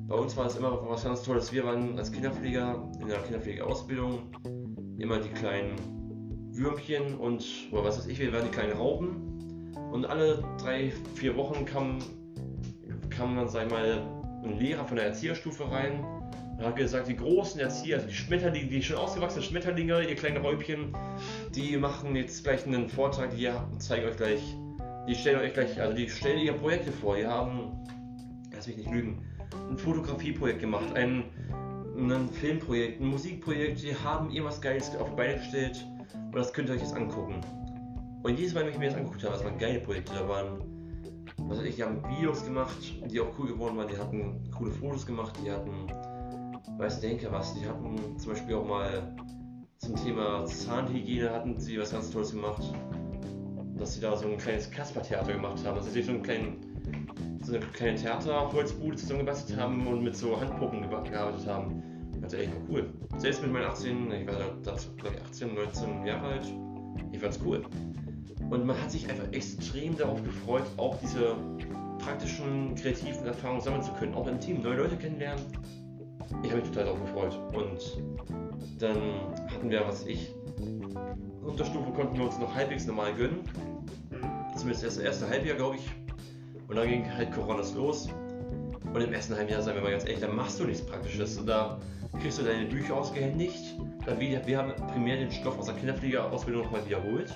[0.09, 1.53] bei uns war es immer was ganz Tolles.
[1.53, 4.19] Wir waren als Kinderpfleger in der Kinderpflegeausbildung
[4.97, 5.77] immer die kleinen
[6.51, 9.34] Würmchen und, oder was weiß ich, wir waren die kleinen Raupen.
[9.95, 11.99] Und alle drei, vier Wochen kam,
[13.09, 14.05] kam dann, sag ich mal,
[14.43, 16.03] ein Lehrer von der Erzieherstufe rein
[16.57, 20.43] und hat gesagt, die großen Erzieher, also die Schmetterlinge, die schon ausgewachsenen Schmetterlinge, ihr kleinen
[20.43, 20.93] Räubchen,
[21.55, 24.41] die machen jetzt gleich einen Vortrag, die zeigen euch gleich,
[25.07, 27.15] die stellen euch gleich, also die stellen ihre Projekte vor.
[27.15, 27.71] Die haben,
[28.53, 29.25] lass mich nicht lügen,
[29.69, 31.23] ein Fotografieprojekt gemacht, ein,
[31.97, 36.67] ein Filmprojekt, ein Musikprojekt, die haben irgendwas Geiles auf die Beine gestellt und das könnt
[36.67, 37.39] ihr euch jetzt angucken.
[38.25, 40.57] Und jedes Mal, wenn ich mir das angeguckt habe, das waren geile Projekte, da waren,
[41.37, 44.71] was weiß ich, die haben Videos gemacht, die auch cool geworden waren, die hatten coole
[44.71, 45.85] Fotos gemacht, die hatten,
[46.79, 49.15] weiß denke was, die hatten zum Beispiel auch mal
[49.77, 52.63] zum Thema Zahnhygiene hatten sie was ganz Tolles gemacht,
[53.77, 57.53] dass sie da so ein kleines Kaspertheater gemacht haben, dass sie so einen kleinen so
[57.55, 61.83] eine kleine Theaterholzbude zusammengebastelt haben und mit so Handpuppen gearbeitet haben.
[62.25, 62.91] Ist echt cool.
[63.17, 64.33] Selbst mit meinen 18, ich war
[64.63, 66.53] da glaube ich 18, 19 Jahre alt,
[67.11, 67.63] ich fand's cool.
[68.49, 71.35] Und man hat sich einfach extrem darauf gefreut, auch diese
[71.99, 75.43] praktischen, kreativen Erfahrungen sammeln zu können, auch im Team, neue Leute kennenlernen.
[76.43, 77.39] Ich habe mich total darauf gefreut.
[77.53, 78.97] Und dann
[79.51, 80.33] hatten wir, was ich,
[81.43, 83.39] Unterstufe konnten wir uns noch halbwegs normal gönnen.
[84.55, 85.89] Zumindest das erste Halbjahr, glaube ich,
[86.67, 88.09] und dann ging halt Corona los.
[88.93, 91.43] Und im ersten halben Jahr, sagen wir mal ganz ehrlich, da machst du nichts Praktisches.
[91.45, 91.79] Da
[92.21, 93.75] kriegst du deine Bücher ausgehändigt.
[94.45, 97.33] Wir haben primär den Stoff aus der Kinderpflegeausbildung nochmal wiederholt.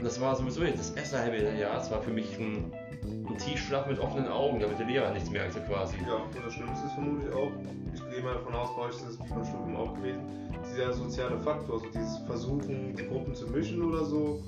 [0.00, 1.78] Und das war sowieso jetzt das erste halbe Jahr.
[1.78, 5.60] Es war für mich ein, ein Tiefschlaf mit offenen Augen, damit der Lehrer nichts merkte
[5.60, 5.96] quasi.
[6.06, 7.52] Ja, und das Schlimmste ist vermutlich auch,
[7.92, 10.22] ich gehe mal davon aus, bei euch ist das wie beim Studium auch gewesen,
[10.64, 14.42] dieser soziale Faktor, so dieses Versuchen, die Gruppen zu mischen oder so,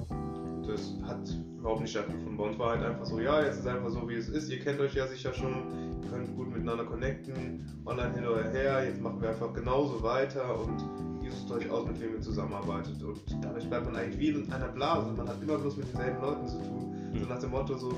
[0.67, 1.21] das hat
[1.59, 2.39] überhaupt nicht stattgefunden.
[2.39, 4.49] Bei uns war halt einfach so, ja, jetzt ist einfach so, wie es ist.
[4.49, 8.87] Ihr kennt euch ja sicher schon, ihr könnt gut miteinander connecten, online hin oder her.
[8.87, 13.03] Jetzt machen wir einfach genauso weiter und ihr sucht euch aus, mit wem ihr zusammenarbeitet.
[13.03, 15.13] Und dadurch bleibt man eigentlich wie in einer Blase.
[15.13, 16.95] Man hat immer bloß mit denselben Leuten zu tun.
[17.19, 17.93] So nach dem Motto so,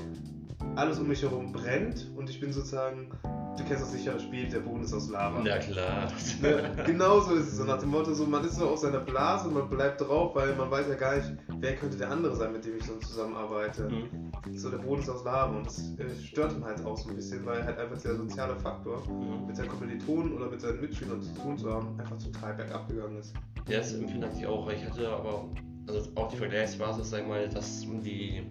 [0.75, 3.11] alles um mich herum brennt und ich bin sozusagen
[3.57, 5.41] du kennst das sicher, das Spiel, der Boden ist aus Lava.
[5.43, 6.07] Ja klar.
[6.41, 6.71] Ne?
[6.85, 9.53] Genauso ist es so nach dem Motto, so, man ist so auf seiner Blase und
[9.53, 12.65] man bleibt drauf, weil man weiß ja gar nicht, wer könnte der andere sein, mit
[12.65, 13.89] dem ich so zusammenarbeite.
[13.89, 14.57] Mhm.
[14.57, 17.15] So, der Boden ist aus Lava und das äh, stört ihn halt auch so ein
[17.15, 19.47] bisschen, weil halt einfach der soziale Faktor mhm.
[19.47, 23.17] mit seinen Kommilitonen oder mit seinen Mitschülern zu tun zu haben, einfach total bergab gegangen
[23.17, 23.33] ist.
[23.67, 24.69] Ja, das empfinde ich auch.
[24.69, 25.49] Ich hatte aber
[25.87, 28.43] also auch die Vergleichsbasis, sag ich mal, dass die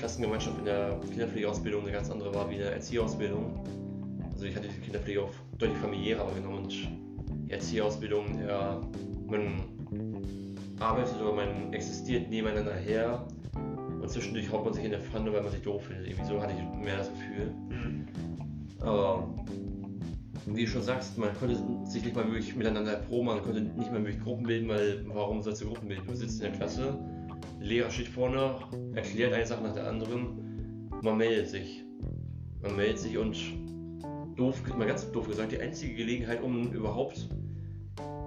[0.00, 3.62] Klassengemeinschaft in der Kinderpflegeausbildung eine ganz andere war wie in der Erzieherausbildung.
[4.32, 8.80] Also ich hatte die Kinderpflege auch deutlich familiärer genommen und die Erzieherausbildung, ja,
[9.26, 9.60] man
[10.80, 13.26] arbeitet oder man existiert nebeneinander her
[14.00, 16.08] und zwischendurch haut man sich in der Pfanne, weil man sich doof findet.
[16.08, 17.52] Irgendwie so hatte ich mehr das Gefühl.
[17.68, 18.06] Mhm.
[18.80, 19.28] Aber
[20.46, 23.92] wie du schon sagst, man konnte sich nicht mal wirklich miteinander erproben, man konnte nicht
[23.92, 26.06] mal wirklich Gruppen bilden, weil warum sollst du Gruppen bilden?
[26.06, 26.98] Du sitzt in der Klasse,
[27.60, 28.56] Lehrer steht vorne,
[28.94, 31.84] erklärt eine Sache nach der anderen, man meldet sich.
[32.62, 33.36] Man meldet sich und
[34.36, 37.28] doof, mal ganz doof gesagt, die einzige Gelegenheit, um überhaupt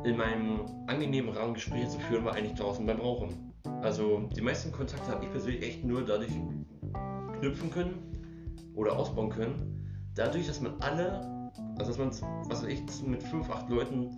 [0.03, 3.53] in meinem angenehmen Rahmen Gespräche zu führen, war eigentlich draußen beim Rauchen.
[3.81, 6.31] Also die meisten Kontakte habe ich persönlich echt nur dadurch
[7.39, 7.95] knüpfen können
[8.75, 9.85] oder ausbauen können.
[10.15, 12.09] Dadurch, dass man alle, also dass man,
[12.49, 14.09] was weiß ich, mit 5, 8 Leuten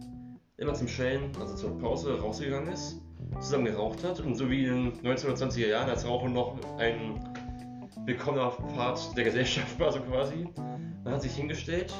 [0.58, 3.02] immer zum Schellen, also zur Pause rausgegangen ist,
[3.40, 7.20] zusammen geraucht hat und so wie in den 1920er Jahren, als Rauchen noch ein
[8.06, 10.48] willkommener Part der Gesellschaft war, so quasi,
[11.04, 11.94] man hat sich hingestellt.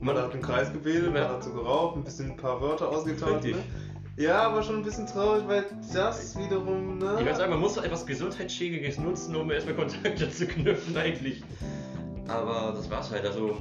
[0.00, 3.44] Man hat im Kreis gebildet, man hat so geraucht, ein bisschen ein paar Wörter ausgetauscht.
[3.44, 3.56] Ne?
[4.18, 7.16] Ja, aber schon ein bisschen traurig, weil das wiederum, ne?
[7.18, 11.42] Ich würde sagen, man muss etwas Gesundheitsschädiges nutzen, um erstmal Kontakte zu knüpfen, eigentlich.
[12.28, 13.26] Aber das war's halt.
[13.26, 13.56] Also,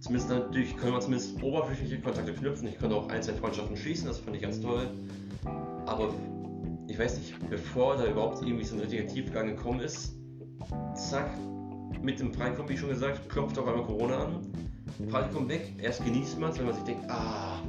[0.00, 2.68] zumindest natürlich können wir zumindest oberflächliche Kontakte knüpfen.
[2.68, 4.88] Ich konnte auch ein, zwei Freundschaften schließen, das fand ich ganz toll.
[5.88, 6.10] Aber
[6.86, 10.14] ich weiß nicht, bevor da überhaupt irgendwie so ein richtiger Tiefgang gekommen ist,
[10.94, 11.30] zack,
[12.02, 14.52] mit dem Praktikum, wie schon gesagt, klopft auf einmal Corona an.
[15.10, 17.60] Praktikum weg, erst genießt man es, wenn man sich denkt, ah,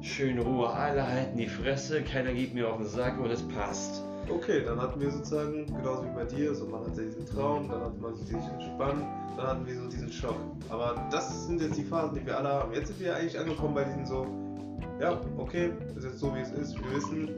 [0.00, 4.02] schöne Ruhe, alle halten die Fresse, keiner geht mir auf den Sack und es passt.
[4.28, 7.80] Okay, dann hatten wir sozusagen, genauso wie bei dir, so man hatte diesen Traum, dann
[7.80, 9.04] hatte man sich entspannt,
[9.36, 10.36] dann hatten wir so diesen Schock.
[10.68, 12.72] Aber das sind jetzt die Phasen, die wir alle haben.
[12.72, 14.26] Jetzt sind wir eigentlich angekommen bei diesen so,
[15.00, 16.76] ja, okay, ist jetzt so wie es ist.
[16.76, 17.28] Wir wissen,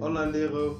[0.00, 0.76] Online-Lehre,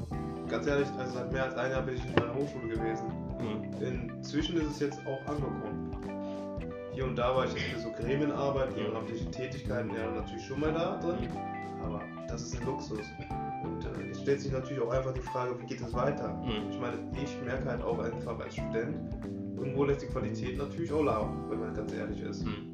[0.49, 3.07] ganz ehrlich, also seit mehr als einem Jahr bin ich in meiner Hochschule gewesen.
[3.39, 4.15] Mhm.
[4.17, 5.97] Inzwischen ist es jetzt auch angekommen.
[6.93, 10.73] Hier und da war ich jetzt für so Gremienarbeit, ehrenamtliche Tätigkeiten ja natürlich schon mal
[10.73, 11.85] da drin, mhm.
[11.85, 13.07] aber das ist ein Luxus.
[13.63, 16.35] Und äh, jetzt stellt sich natürlich auch einfach die Frage, wie geht es weiter?
[16.35, 16.71] Mhm.
[16.71, 18.97] Ich meine, ich merke halt auch einfach als Student,
[19.57, 22.45] irgendwo lässt die Qualität natürlich auch laufen, wenn man ganz ehrlich ist.
[22.45, 22.71] Mhm.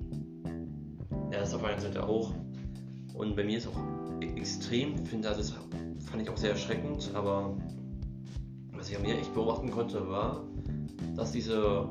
[1.32, 2.32] Ja, das ist auf einer Seite auch.
[3.14, 3.78] Und bei mir ist auch
[4.20, 5.54] e-, extrem, finde also das
[6.10, 7.56] fand ich auch sehr erschreckend, aber
[8.72, 10.44] was ich an mir echt beobachten konnte, war,
[11.16, 11.88] dass diese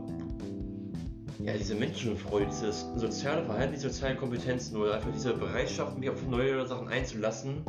[1.40, 6.26] ja, diese Menschenfreude, dieses soziale Verhalten, die sozialen Kompetenzen oder einfach diese Bereitschaft, mich auf
[6.28, 7.64] neue Sachen einzulassen,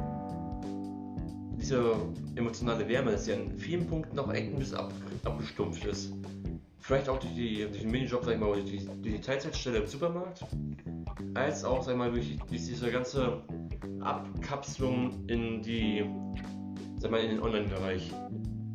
[1.59, 1.95] diese
[2.37, 4.93] emotionale Wärme, dass sie an vielen Punkten auch ein bisschen ab,
[5.25, 6.13] abgestumpft ist.
[6.79, 9.79] Vielleicht auch durch, die, durch den Minijob, sag ich mal, durch die, durch die Teilzeitstelle
[9.79, 10.47] im Supermarkt,
[11.35, 13.43] als auch, sag ich mal, durch diese ganze
[14.01, 16.05] Abkapselung in die,
[16.99, 18.13] sag mal, in den Online-Bereich.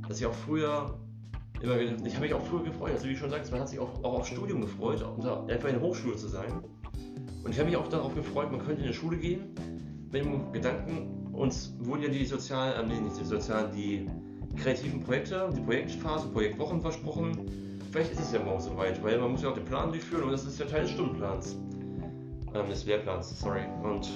[0.08, 0.99] Dass ich auch früher
[1.62, 3.80] immer ich habe mich auch früher gefreut, also wie du schon sagst, man hat sich
[3.80, 6.51] auch, auch aufs Studium gefreut, einfach in der Hochschule zu sein.
[7.43, 9.56] Und ich habe mich auch darauf gefreut, man könnte in die Schule gehen,
[10.12, 14.08] mit dem Gedanken, uns wurden ja die sozialen, äh, nicht die sozialen, die
[14.58, 17.80] kreativen Projekte, die Projektphase, Projektwochen versprochen.
[17.91, 20.32] Vielleicht ist es ja morgen soweit, weil man muss ja auch den Plan durchführen und
[20.32, 21.58] das ist ja Teil des Stundenplans.
[22.54, 23.62] Ähm, des Lehrplans, sorry.
[23.84, 24.10] Und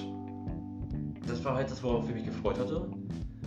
[1.26, 2.88] das war halt das, worauf ich mich gefreut hatte.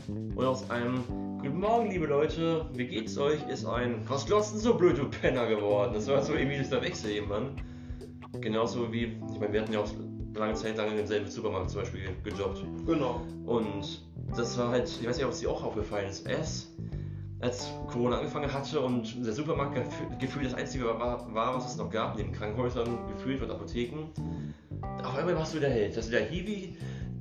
[0.07, 1.03] Und aus einem
[1.41, 3.47] Guten Morgen, liebe Leute, wie geht's euch?
[3.47, 5.93] Ist ein Was glotzt denn so blöd, du Penner geworden?
[5.93, 7.55] Das war so irgendwie der Wechsel eben, Mann.
[8.41, 9.89] Genauso wie, ich meine, wir hatten ja auch
[10.35, 12.65] lange Zeit lang in demselben Supermarkt zum Beispiel gejobbt.
[12.85, 13.21] Genau.
[13.45, 14.03] Und
[14.35, 16.27] das war halt, ich weiß nicht, ob es dir auch aufgefallen ist.
[16.27, 16.75] Erst
[17.39, 19.79] als Corona angefangen hatte und der Supermarkt
[20.19, 24.09] gefühlt das einzige war, war, was es noch gab, neben Krankenhäusern gefühlt und Apotheken.
[24.81, 25.95] Auf einmal warst du der Held.
[25.95, 26.77] Also der Hiwi,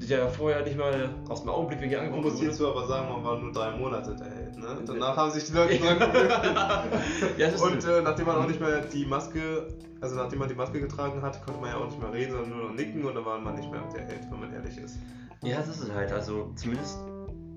[0.08, 2.34] der vorher nicht mal aus dem Augenblick hier angekommen ist.
[2.34, 4.58] Man muss hierzu aber sagen, man war nur drei Monate der Held.
[4.58, 4.78] Ne?
[4.86, 5.74] Danach haben sich die Leute
[7.36, 9.68] ja, Und äh, nachdem man auch nicht mehr die Maske,
[10.00, 12.50] also nachdem man die Maske getragen hat, konnte man ja auch nicht mehr reden, sondern
[12.50, 14.98] nur noch nicken und dann war man nicht mehr der Held, wenn man ehrlich ist.
[15.42, 16.12] Ja, das ist es halt.
[16.12, 16.98] Also zumindest,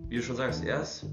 [0.10, 1.06] wie du schon sagst, erst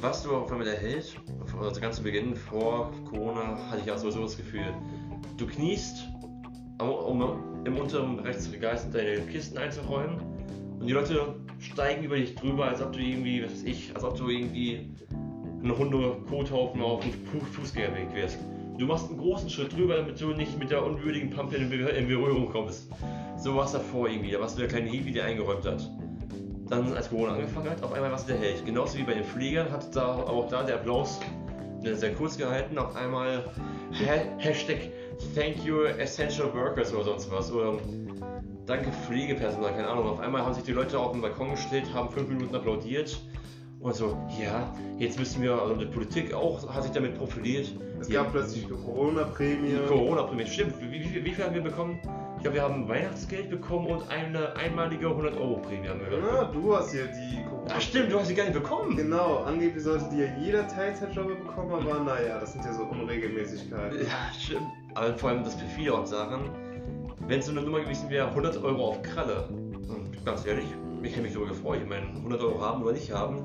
[0.00, 1.16] warst du auf einmal der Held.
[1.60, 4.74] Also ganz zu Beginn vor Corona hatte ich ja sowieso das Gefühl,
[5.36, 6.08] du kniest,
[6.78, 10.20] um im unteren rechts Regal deine Kisten einzuräumen
[10.80, 14.04] und die Leute steigen über dich drüber, als ob du irgendwie, was weiß ich, als
[14.04, 14.90] ob du irgendwie
[15.62, 17.12] ein Hunde-Kothaufen auf dem
[17.52, 18.38] Fußgängerweg wärst.
[18.78, 22.50] Du machst einen großen Schritt drüber, damit du nicht mit der unwürdigen Pampe in Berührung
[22.50, 22.88] kommst.
[23.38, 25.90] So war es davor irgendwie, da warst du der kleine Hiwi, der eingeräumt hat.
[26.68, 28.66] Dann, als Corona angefangen hat, auf einmal warst du der Held.
[28.66, 31.20] Genauso wie bei den Pflegern hat da auch da der Applaus
[31.82, 33.44] sehr kurz gehalten, auf einmal
[34.38, 34.90] Hashtag
[35.34, 37.52] Thank you Essential Workers oder sonst was.
[37.52, 37.78] Oder
[38.66, 40.08] Danke Pflegepersonal, keine Ahnung.
[40.08, 43.16] Auf einmal haben sich die Leute auf den Balkon gestellt, haben fünf Minuten applaudiert.
[43.78, 47.72] Und so, ja, jetzt müssen wir, also die Politik auch hat sich damit profiliert.
[48.00, 49.76] Es gab plötzlich Corona-Prämie.
[49.86, 50.74] Corona-Prämie, stimmt.
[50.80, 52.00] Wie, wie, wie, viel haben wir bekommen?
[52.36, 56.92] Ich glaube, wir haben Weihnachtsgeld bekommen und eine einmalige 100-Euro-Prämie haben wir Ja, du hast
[56.92, 57.74] ja die Corona.
[57.76, 58.96] Ach stimmt, du hast sie gar nicht bekommen.
[58.96, 64.00] Genau, angeblich sollte die ja jeder Teilzeitjobber bekommen, aber naja, das sind ja so Unregelmäßigkeiten.
[64.00, 64.85] Ja, stimmt.
[64.96, 66.50] Aber vor allem das perfide auch Sachen
[67.28, 69.48] wenn es so eine Nummer gewesen wäre, 100 Euro auf Kralle.
[69.48, 70.66] Und ganz ehrlich,
[71.02, 71.80] ich hätte mich darüber gefreut.
[71.82, 73.42] Ich meine, 100 Euro haben oder nicht haben.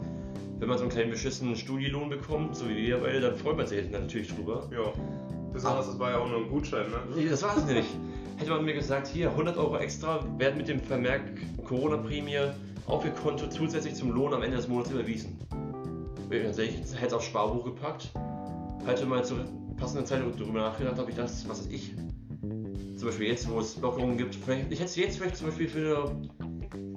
[0.60, 3.66] Wenn man so einen kleinen beschissenen Studielohn bekommt, so wie wir beide, dann freut man
[3.66, 4.70] sich natürlich drüber.
[4.72, 4.94] Ja.
[5.52, 6.98] Besonders, das war ja auch nur ein Gutschein, ne?
[7.16, 7.90] Nee, das war es nicht.
[8.38, 11.24] Hätte man mir gesagt, hier 100 Euro extra werden mit dem Vermerk
[11.66, 12.52] Corona-Prämie
[12.86, 15.40] auf Ihr Konto zusätzlich zum Lohn am Ende des Monats überwiesen.
[16.30, 18.10] Ich hätte es aufs Sparbuch gepackt,
[18.86, 19.40] hätte mal zur
[19.82, 21.94] passenden Zeit darüber nachgedacht, ob ich das, was ich,
[22.96, 25.68] zum Beispiel jetzt, wo es Lockerungen gibt, vielleicht, ich hätte es jetzt vielleicht zum Beispiel
[25.68, 26.16] für,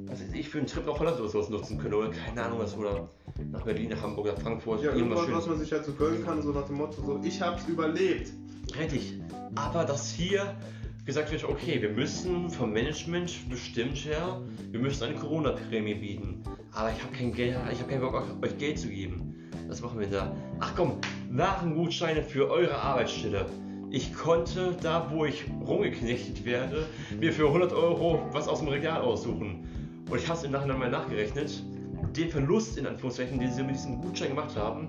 [0.06, 2.58] was weiß ich, für einen Trip nach Holland oder sowas nutzen können oder keine Ahnung
[2.58, 3.08] was, oder
[3.50, 4.82] nach Berlin, nach Hamburg, nach Frankfurt.
[4.82, 7.40] Ja, irgendwas, was man sich halt so gönnen kann, so nach dem Motto, so, ich
[7.40, 8.32] hab's überlebt.
[8.78, 9.14] Richtig.
[9.54, 10.54] Aber dass hier
[11.06, 16.42] gesagt wird, okay, wir müssen vom Management bestimmt her, wir müssen eine Corona-Prämie bieten.
[16.72, 19.34] Aber ich habe kein Geld, ich habe keinen Bock, euch Geld zu geben.
[19.68, 20.34] Was machen wir da?
[20.60, 20.98] Ach komm,
[21.36, 23.46] Warengutscheine für eure Arbeitsstelle
[23.94, 26.88] ich konnte da, wo ich rumgeknechtet werde,
[27.20, 30.04] mir für 100 Euro was aus dem Regal aussuchen.
[30.10, 31.62] Und ich habe es im Nachhinein mal nachgerechnet.
[32.16, 34.88] Den Verlust, in Anführungszeichen, den sie mit diesem Gutschein gemacht haben,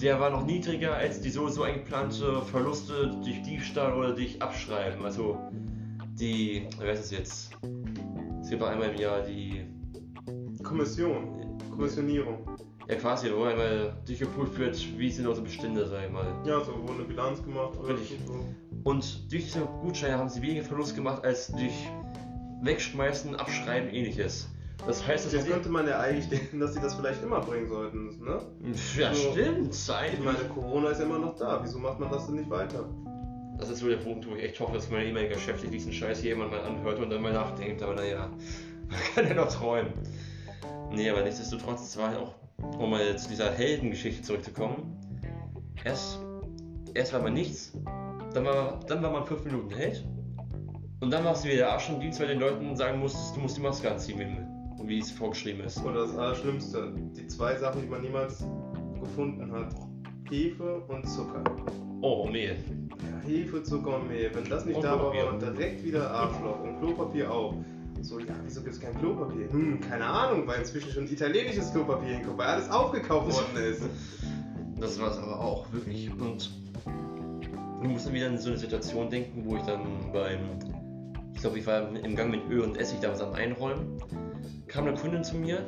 [0.00, 5.04] der war noch niedriger als die so, so eingeplante Verluste durch Diebstahl oder durch Abschreiben.
[5.04, 5.36] Also
[6.12, 7.50] die, wer ist es jetzt?
[8.40, 9.64] Es gibt einmal im Jahr die
[10.62, 11.58] Kommission.
[11.68, 12.38] Kommissionierung.
[12.90, 16.26] Ja, quasi, wo einmal durchgeprüft wird, wie sind unsere Bestände, sag ich mal.
[16.44, 17.78] Ja, so wurde eine Bilanz gemacht.
[17.86, 18.18] Richtig.
[18.26, 18.44] So.
[18.82, 21.72] Und durch diese Gutscheine haben sie weniger Verlust gemacht als durch
[22.62, 24.48] Wegschmeißen, Abschreiben, ähnliches.
[24.86, 27.68] Das heißt, dass Jetzt könnte man ja eigentlich denken, dass sie das vielleicht immer bringen
[27.68, 28.40] sollten, ne?
[28.96, 29.32] Ja, So.
[29.32, 29.74] stimmt.
[29.74, 30.24] Ich Eigentlich.
[30.24, 31.60] meine, Corona ist ja immer noch da.
[31.62, 32.86] Wieso macht man das denn nicht weiter?
[33.58, 35.92] Das ist so der Punkt, wo ich echt hoffe, dass mein ehemaliger Chef sich diesen
[35.92, 37.82] Scheiß hier jemand mal anhört und dann mal nachdenkt.
[37.82, 38.30] Aber naja,
[38.88, 39.92] man kann ja noch träumen.
[40.92, 42.34] Nee, aber nichtsdestotrotz, es war halt auch,
[42.78, 44.96] um mal zu dieser Heldengeschichte zurückzukommen.
[45.84, 46.20] Erst,
[46.94, 47.72] erst war man nichts,
[48.34, 50.04] dann war, dann war man fünf Minuten Held.
[51.00, 53.56] Und dann warst du wieder Arsch im Dienst, weil den Leuten sagen musstest, du musst
[53.56, 55.82] die Maske anziehen, wie, wie es vorgeschrieben ist.
[55.82, 58.44] Oder das Allerschlimmste, die zwei Sachen, die man niemals
[59.00, 59.74] gefunden hat.
[60.28, 61.42] Hefe und Zucker.
[62.02, 62.56] Oh, Mehl.
[62.90, 64.30] Ja, Hefe, Zucker und Mehl.
[64.32, 66.60] Wenn das nicht Und da war, war direkt wieder Arschloch.
[66.60, 67.54] Und Klopapier auch.
[68.02, 69.50] So, ja, wieso gibt es kein Klopapier?
[69.50, 73.82] Hm, keine Ahnung, weil inzwischen schon italienisches Klopapier hinkommt, weil alles aufgekauft worden ist.
[74.78, 76.10] Das war es aber auch, wirklich.
[76.18, 76.50] Und
[77.82, 79.82] ich muss dann wieder in so eine Situation denken, wo ich dann
[80.12, 80.38] beim,
[81.34, 84.00] ich glaube, ich war im Gang mit Öl und Essig damals am Einräumen,
[84.66, 85.66] kam eine Kundin zu mir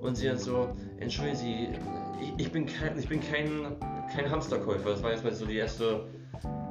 [0.00, 0.68] und sie hat so,
[0.98, 1.68] entschuldigen Sie,
[2.22, 3.76] ich, ich bin kein, ich bin kein,
[4.14, 4.90] kein Hamsterkäufer.
[4.90, 6.06] Das war erstmal so die erste,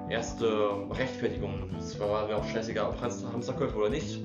[0.10, 0.48] erste
[0.92, 1.70] Rechtfertigung.
[1.78, 4.24] Es war mir auch scheißegal, ob Hamster- Hamsterkäufer oder nicht.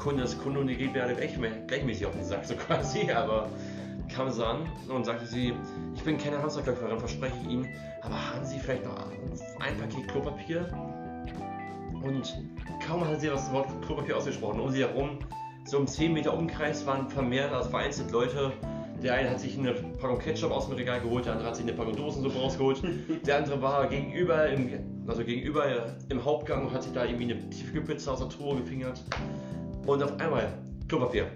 [0.00, 3.10] Kunde ist Kunde und die geht mir alle gleich, gleichmäßig auf den Sack, so quasi,
[3.12, 3.48] aber
[4.14, 5.52] kam sie an und sagte sie,
[5.94, 7.68] ich bin keine Hamsterkäuferin, verspreche ich Ihnen,
[8.02, 8.96] aber haben Sie vielleicht noch
[9.60, 10.66] ein Paket Klopapier?
[12.02, 12.42] Und
[12.86, 15.18] kaum hatte sie das Wort Klopapier ausgesprochen, um sie herum,
[15.64, 18.52] so im 10 Meter Umkreis waren vermehrt, also vereinzelt Leute.
[19.02, 21.66] Der eine hat sich eine Packung Ketchup aus dem Regal geholt, der andere hat sich
[21.66, 22.82] eine Packung Dosensuppe rausgeholt.
[23.26, 24.70] Der andere war gegenüber im,
[25.06, 25.64] also gegenüber
[26.08, 29.02] im Hauptgang und hat sich da irgendwie eine Tiefkühlpizza aus der Truhe gefingert.
[29.86, 30.52] Und auf einmal
[30.88, 31.26] Klopapier.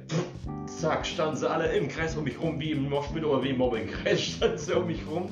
[0.66, 3.58] Zack, standen sie alle im Kreis um mich rum, wie im Moshpit oder wie im
[3.58, 5.28] Mobbingkreis standen sie um mich rum.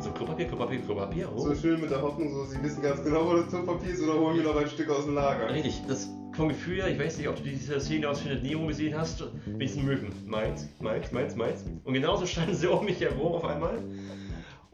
[0.00, 1.28] So Klopapier, Klopapier, Klopapier.
[1.34, 1.38] Oh.
[1.38, 4.18] So schön mit der Hoffnung, so, sie wissen ganz genau, wo das Klopapier ist oder
[4.18, 5.50] holen wir noch ein Stück aus dem Lager.
[5.50, 8.66] Richtig, das vom Gefühl her, ich weiß nicht, ob du diese Szene aus Findet Nemo
[8.66, 10.12] gesehen hast, mit diesen Möwen.
[10.26, 11.64] Meins, meins, meins, meins.
[11.84, 13.78] Und genauso standen sie um mich herum auf einmal.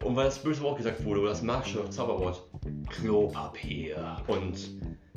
[0.04, 2.44] Und weil das böse Wort gesagt wurde, oder das magische Zauberwort,
[2.90, 4.18] Klopapier.
[4.28, 4.70] Und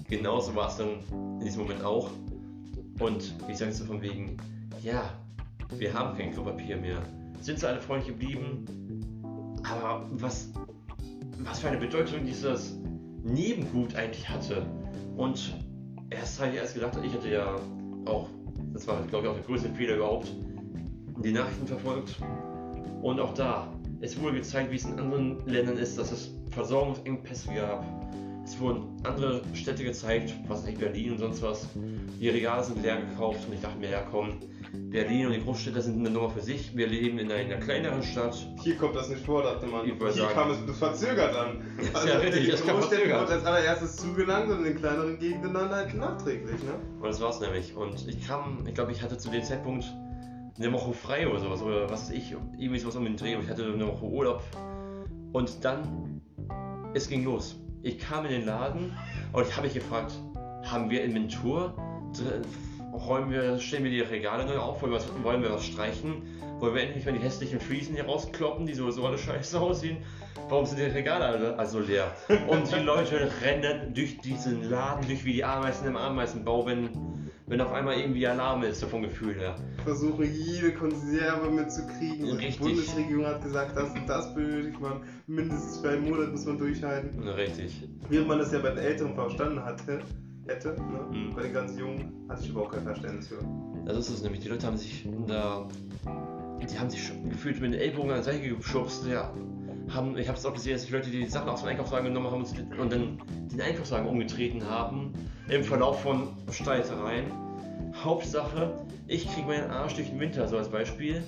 [0.10, 1.00] genauso war es dann
[1.40, 2.10] in diesem Moment auch.
[3.02, 4.38] Und ich sage so von wegen,
[4.84, 5.10] ja,
[5.78, 7.02] wir haben kein Klopapier mehr.
[7.41, 8.66] Sind sie alle freundlich geblieben?
[9.64, 10.52] Aber was,
[11.39, 12.78] was für eine Bedeutung dieses
[13.24, 14.66] Nebengut eigentlich hatte.
[15.18, 15.56] Und
[16.10, 17.56] erst habe ich erst gedacht, ich hatte ja
[18.06, 18.28] auch,
[18.74, 20.32] das war glaube ich auch der größte Fehler überhaupt,
[21.24, 22.18] die Nachrichten verfolgt.
[23.02, 23.68] Und auch da,
[24.02, 27.84] es wurde gezeigt, wie es in anderen Ländern ist, dass es Versorgungsengpässe gab.
[28.52, 31.70] Es wurden andere Städte gezeigt, was nicht Berlin und sonst was.
[32.20, 34.34] Die Regale sind leer gekauft und ich dachte mir, ja komm,
[34.89, 36.76] Berlin und die Großstädte sind eine Nummer für sich.
[36.76, 38.36] Wir leben in einer kleineren Stadt.
[38.62, 39.86] Hier kommt das nicht vor, dachte man.
[39.86, 41.62] Hier sagen- kam es bloß verzögert an.
[41.93, 45.18] Also ja richtig, die das kam Großstädten wird als allererstes zugelangt und in den kleineren
[45.18, 46.74] Gegenden dann halt nachträglich, ne?
[46.99, 47.74] Und das war's nämlich.
[47.78, 49.86] Und ich kam, ich glaube, ich hatte zu dem Zeitpunkt
[50.58, 51.62] eine Woche frei oder sowas.
[51.62, 53.36] Oder was weiß ich, irgendwie sowas um den Dreh.
[53.36, 54.43] Und ich hatte eine Woche Urlaub.
[55.32, 56.22] Und dann,
[56.93, 57.56] es ging los.
[57.84, 58.96] Ich kam in den Laden
[59.34, 60.14] und ich habe mich gefragt,
[60.64, 61.74] haben wir Inventur?
[62.94, 64.82] Räumen wir, stellen wir die Regale neu auf?
[64.82, 66.22] Wollen wir, was, wollen wir was streichen?
[66.60, 69.98] Wollen wir endlich mal die hässlichen Fliesen hier rauskloppen, die sowieso alle scheiße aussehen?
[70.50, 72.14] Warum sind die Regale alle also leer?
[72.48, 77.60] Und die Leute rennen durch diesen Laden durch wie die Ameisen im Ameisenbau, wenn, wenn
[77.60, 79.58] auf einmal irgendwie Alarm ist, so vom Gefühl her.
[79.84, 82.32] Versuche jede Konserve mitzukriegen.
[82.32, 82.39] Und.
[82.41, 85.02] Die Bundesregierung hat gesagt, das und das benötigt man.
[85.28, 87.28] Mindestens für einen Monat muss man durchhalten.
[87.28, 87.89] Richtig.
[88.08, 89.99] Während man das ja bei den Älteren verstanden hatte,
[90.47, 91.06] hätte, ne?
[91.12, 91.36] Mhm.
[91.36, 93.39] bei den ganz Jungen hatte ich überhaupt kein Verständnis für.
[93.86, 94.39] Das ist es nämlich.
[94.39, 95.68] Die Leute haben sich da.
[96.62, 99.06] Die haben sich gefühlt mit den Ellbogen an die Seite geschubst.
[99.08, 99.34] Ja,
[99.94, 102.32] haben, ich habe es auch gesehen, dass die Leute die Sachen aus dem Einkaufswagen genommen
[102.32, 102.46] haben
[102.80, 103.22] und, dann
[103.52, 105.14] den Einkaufswagen umgetreten haben.
[105.50, 107.32] Im Verlauf von Streitereien.
[108.04, 108.74] Hauptsache,
[109.08, 111.24] ich kriege meinen Arsch durch den Winter, so als Beispiel.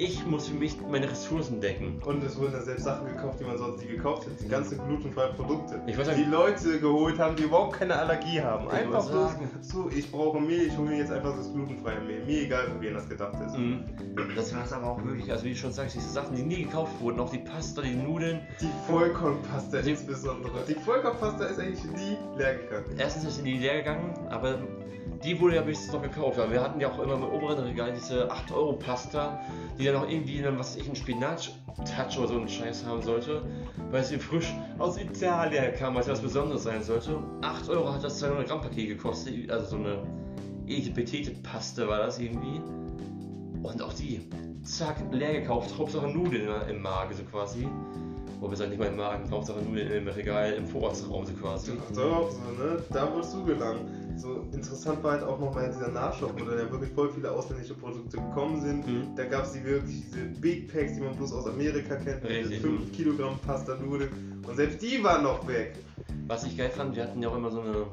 [0.00, 2.00] Ich muss für mich meine Ressourcen decken.
[2.06, 4.44] Und es wurden da selbst Sachen gekauft, die man sonst nie gekauft hätte.
[4.44, 5.82] Die ganzen glutenfreien Produkte.
[5.88, 8.68] Ich weiß die Leute geholt haben, die überhaupt keine Allergie haben.
[8.68, 9.32] Einfach bloß
[9.62, 12.24] so, ich brauche Mehl, ich hole mir jetzt einfach das glutenfreie Mehl.
[12.24, 13.58] Mir egal, für wen das gedacht ist.
[13.58, 13.86] Mhm.
[14.36, 16.62] Das war es aber auch wirklich, also wie du schon sagst, diese Sachen, die nie
[16.62, 18.38] gekauft wurden, auch die Pasta, die Nudeln.
[18.60, 20.52] Die Vollkornpasta Die- insbesondere.
[20.68, 22.84] Die Vollkornpasta ist eigentlich nie leer gegangen.
[22.98, 24.60] Erstens ist sie nie leer gegangen, aber
[25.24, 26.38] die wurde ja wenigstens noch gekauft.
[26.38, 29.40] Aber wir hatten ja auch immer im oberen Regal diese 8-Euro-Pasta,
[29.78, 33.42] die ja noch irgendwie einen, was ich, einen Spinat-Touch oder so einen Scheiß haben sollte,
[33.90, 37.18] weil es frisch aus Italien kam, weil es was Besonderes sein sollte.
[37.42, 40.02] 8 Euro hat das 200 Gramm Paket gekostet, also so eine
[40.66, 42.60] Etepetete-Paste war das irgendwie.
[43.62, 44.20] Und auch die,
[44.62, 47.66] zack, leer gekauft, Hauptsache Nudeln im Magen so quasi.
[48.40, 51.72] Wo wir sagen, nicht mal im Magen, Hauptsache Nudeln im Regal, im Vorratsraum so quasi.
[51.92, 52.80] So, auch so, ne?
[52.90, 53.97] Da wirst du gelangen.
[54.18, 57.74] So interessant war halt auch nochmal dieser Nachschub, wo dann ja wirklich voll viele ausländische
[57.74, 58.86] Produkte gekommen sind.
[58.86, 59.14] Mhm.
[59.16, 62.60] Da gab es die wirklich diese Big Packs, die man bloß aus Amerika kennt, Richtig.
[62.60, 64.42] 5 Kilogramm Pasta Nudeln.
[64.46, 65.74] Und selbst die waren noch weg.
[66.26, 67.86] Was ich geil fand, wir hatten ja auch immer so eine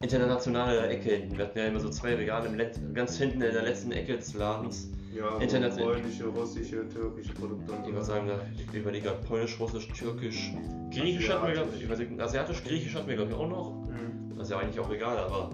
[0.00, 1.36] internationale Ecke hinten.
[1.36, 2.48] Wir hatten ja immer so zwei Regale
[2.94, 4.88] ganz hinten in der letzten Ecke des Ladens.
[5.12, 7.72] Ja, International- polnische, russische, türkische Produkte.
[7.72, 10.52] und Ich würde sagen, ich überlege gerade polnisch, russisch, türkisch,
[10.92, 13.86] griechisch hatten wir, glaub ich, asiatisch, griechisch hatten wir glaube ich auch noch.
[13.88, 14.27] Mhm.
[14.40, 15.50] Ist ja eigentlich auch egal, aber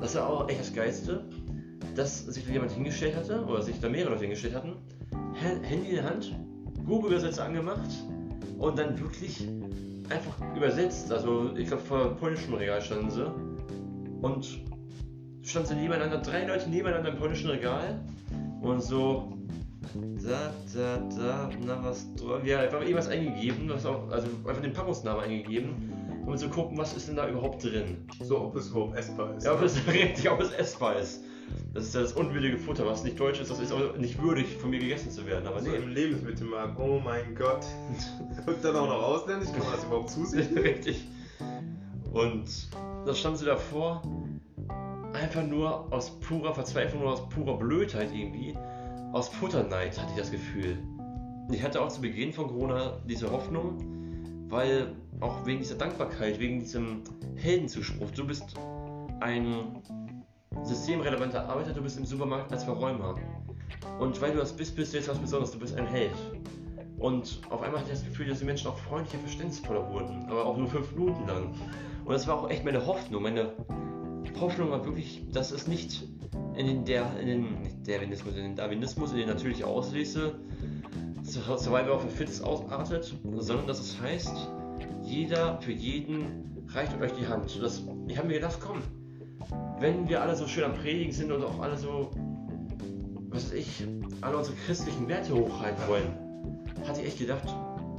[0.00, 1.24] das war auch echt das Geilste,
[1.94, 4.74] dass sich da jemand hingestellt hatte, oder sich da mehrere Leute hingestellt hatten,
[5.12, 6.34] Ha- Handy in der Hand,
[6.86, 7.90] Google-Übersetzer angemacht
[8.58, 9.46] und dann wirklich
[10.10, 11.10] einfach übersetzt.
[11.12, 13.26] Also ich glaube vor dem polnischen Regal standen sie
[14.22, 14.60] und
[15.42, 18.00] standen sie nebeneinander, drei Leute nebeneinander im polnischen Regal
[18.60, 19.32] und so
[20.22, 22.06] da, da, da, na was,
[22.44, 25.70] ja, einfach irgendwas eingegeben, was auch, also einfach den Packungsnamen eingegeben,
[26.28, 28.06] um zu gucken, was ist denn da überhaupt drin.
[28.20, 29.44] So, ob es überhaupt essbar ist.
[29.44, 31.22] Ja, ob es richtig, ob es essbar ist.
[31.72, 34.46] Das ist ja das unwürdige Futter, was nicht deutsch ist, das ist auch nicht würdig
[34.58, 35.46] von mir gegessen zu werden.
[35.46, 36.78] Aber so nee, im Lebensmittelmarkt.
[36.78, 37.64] Oh mein Gott.
[38.46, 40.58] Und dann auch noch ausländisch, kann man das überhaupt zusehen?
[40.58, 41.08] richtig.
[42.12, 42.68] Und
[43.06, 44.02] da stand sie davor,
[45.14, 48.54] einfach nur aus purer Verzweiflung oder aus purer Blödheit irgendwie,
[49.12, 50.76] aus Futterneid hatte ich das Gefühl.
[51.50, 53.97] Ich hatte auch zu Beginn von Corona diese Hoffnung,
[54.48, 57.02] weil auch wegen dieser Dankbarkeit, wegen diesem
[57.36, 58.54] Heldenzuspruch, du bist
[59.20, 59.82] ein
[60.62, 63.14] systemrelevanter Arbeiter, du bist im Supermarkt als Verräumer.
[63.98, 66.12] Und weil du das bist, bist du jetzt was Besonderes, du bist ein Held.
[66.98, 70.44] Und auf einmal hatte ich das Gefühl, dass die Menschen auch freundlicher, verständnisvoller wurden, aber
[70.44, 71.54] auch nur fünf Minuten lang.
[72.04, 73.22] Und das war auch echt meine Hoffnung.
[73.22, 73.52] Meine
[74.40, 76.04] Hoffnung war wirklich, dass es nicht
[76.56, 80.34] in den, der, in den, Darwinismus, in den Darwinismus, in den natürliche Auslese,
[81.28, 84.34] Survival of the Fittest ausartet, sondern dass es heißt,
[85.02, 87.58] jeder für jeden reicht euch die Hand.
[87.62, 88.82] Das, ich habe mir gedacht, komm,
[89.78, 92.10] wenn wir alle so schön am Predigen sind und auch alle so,
[93.28, 93.86] was weiß ich,
[94.22, 97.54] alle unsere christlichen Werte hochhalten wollen, hatte ich echt gedacht,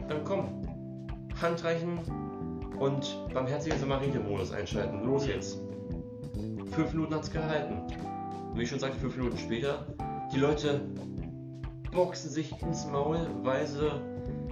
[0.07, 0.67] dann komm,
[1.39, 1.99] Handreichen
[2.79, 5.03] und barmherziger Samariter-Modus einschalten.
[5.05, 5.59] Los jetzt.
[6.71, 7.81] Fünf Minuten hat es gehalten.
[8.55, 9.85] Wie ich schon sagte, fünf Minuten später,
[10.33, 10.81] die Leute
[11.91, 13.91] boxen sich ins Maul, weil sie,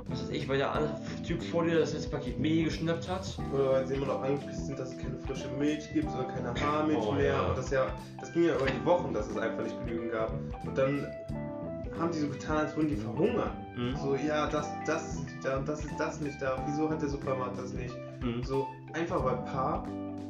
[0.08, 3.38] was weiß ich, weil der andere Typ vor dir das letzte Paket Mehl geschnappt hat.
[3.54, 6.54] Oder weil sie immer noch angepisst sind, dass es keine frische Milch gibt oder keine
[6.60, 7.24] Haarmilch Oh, mehr.
[7.34, 7.48] ja.
[7.48, 7.88] Und das, ja,
[8.20, 10.32] das ging ja über die Wochen, dass es einfach nicht genügend gab.
[10.66, 11.08] Und dann
[12.00, 13.52] haben die so getan, als würden die verhungern.
[13.76, 13.96] Mhm.
[13.98, 16.64] So, ja, das, das ist nicht da und das ist das nicht da.
[16.68, 17.96] Wieso hat der Supermarkt das nicht?
[18.22, 18.44] Mhm.
[18.44, 18.68] So,
[18.98, 19.88] einfach weil ein paar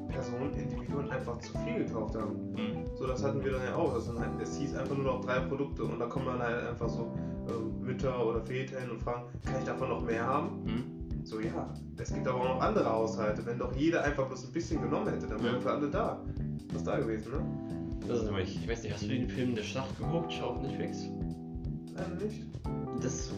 [0.09, 2.51] Personen, Individuen einfach zu viel gekauft haben.
[2.53, 2.85] Mhm.
[2.95, 3.93] So, das hatten wir dann ja auch.
[3.93, 6.67] Das dann halt, es hieß einfach nur noch drei Produkte und da kommen dann halt
[6.67, 7.11] einfach so
[7.49, 10.63] ähm, Mütter oder Väter hin und fragen, kann ich davon noch mehr haben?
[10.63, 10.97] Mhm.
[11.23, 13.45] So, ja, es gibt aber auch noch andere Haushalte.
[13.45, 16.23] Wenn doch jeder einfach bloß ein bisschen genommen hätte, dann wären für alle da.
[16.73, 18.07] Was da gewesen, ne?
[18.07, 21.09] Das ist nämlich, ich weiß nicht, hast du den Film Der Schlacht geguckt auf Netflix?
[21.93, 22.43] Leider nicht.
[23.01, 23.33] Das,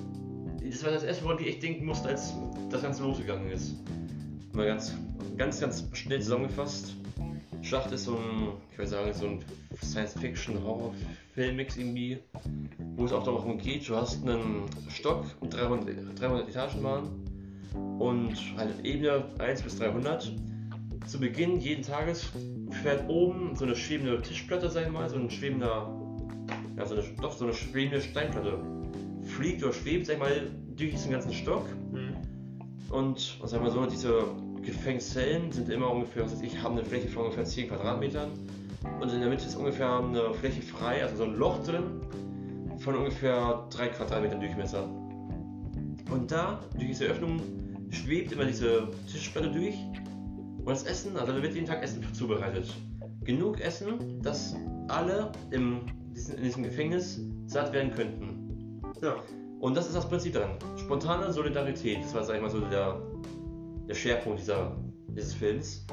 [0.63, 2.33] das war das erste, woran ich echt denken musste, als
[2.69, 3.75] das Ganze losgegangen ist.
[4.53, 4.95] Mal ganz,
[5.37, 6.95] ganz, ganz schnell zusammengefasst.
[7.61, 9.45] Schlacht ist so ein, ich würde sagen, so ein
[9.83, 12.19] Science-Fiction-Horror-Filmmix irgendwie,
[12.95, 17.09] wo es auch darum geht, du hast einen Stock mit 300, 300 Etagen waren
[17.99, 20.31] und halt Ebene 1 bis 300.
[21.05, 22.29] Zu Beginn jeden Tages
[22.83, 25.93] fährt oben so eine schwebende Tischplatte, sag ich mal, so ein schwebender,
[26.77, 28.59] ja, so eine, doch so eine schwebende Steinplatte.
[29.23, 31.67] Fliegt oder schwebt, sag ich mal, durch diesen ganzen Stock.
[31.91, 32.08] Hm.
[32.91, 34.23] Und sagen wir so, diese
[34.61, 38.31] Gefängniszellen sind immer ungefähr, was weiß ich, haben eine Fläche von ungefähr 10 Quadratmetern.
[38.99, 42.01] Und in der Mitte ist ungefähr eine Fläche frei, also so ein Loch drin,
[42.77, 44.83] von ungefähr 3 Quadratmetern Durchmesser.
[46.11, 47.41] Und da, durch diese Öffnung,
[47.91, 49.75] schwebt immer diese Tischplatte durch.
[50.57, 52.73] Und das Essen, also da wird jeden Tag Essen zubereitet.
[53.23, 54.55] Genug Essen, dass
[54.87, 55.81] alle im,
[56.35, 58.81] in diesem Gefängnis satt werden könnten.
[59.01, 59.15] Ja.
[59.59, 60.51] Und das ist das Prinzip daran.
[60.77, 63.01] Spontane Solidarität, das war, sag ich mal, so der,
[63.87, 64.75] der Schwerpunkt dieser,
[65.09, 65.85] dieses Films.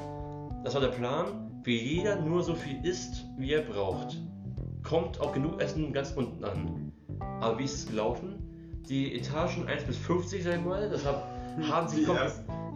[0.63, 4.17] Das war der Plan, wie jeder nur so viel isst, wie er braucht.
[4.83, 6.93] Kommt auch genug Essen ganz unten an.
[7.41, 8.41] Aber wie ist es gelaufen?
[8.87, 11.27] Die Etagen 1 bis 50, sag ich mal, das hab,
[11.69, 12.31] haben sich Die komplett,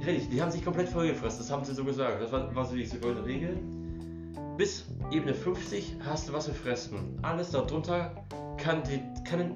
[0.06, 2.22] richtig, die haben sich komplett vollgefressen, das haben sie so gesagt.
[2.22, 3.58] Das war, war so diese goldene Regel.
[4.58, 7.18] Bis Ebene 50 hast du was gefressen.
[7.22, 8.14] Alles darunter
[8.58, 9.56] kann, die, kann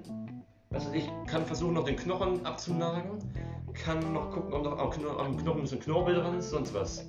[0.75, 3.19] Also ich kann versuchen, noch den Knochen abzunagen,
[3.73, 6.73] kann noch gucken, ob noch am, Kno am Knochen ein bisschen Knorpel dran ist, sonst
[6.73, 7.05] was.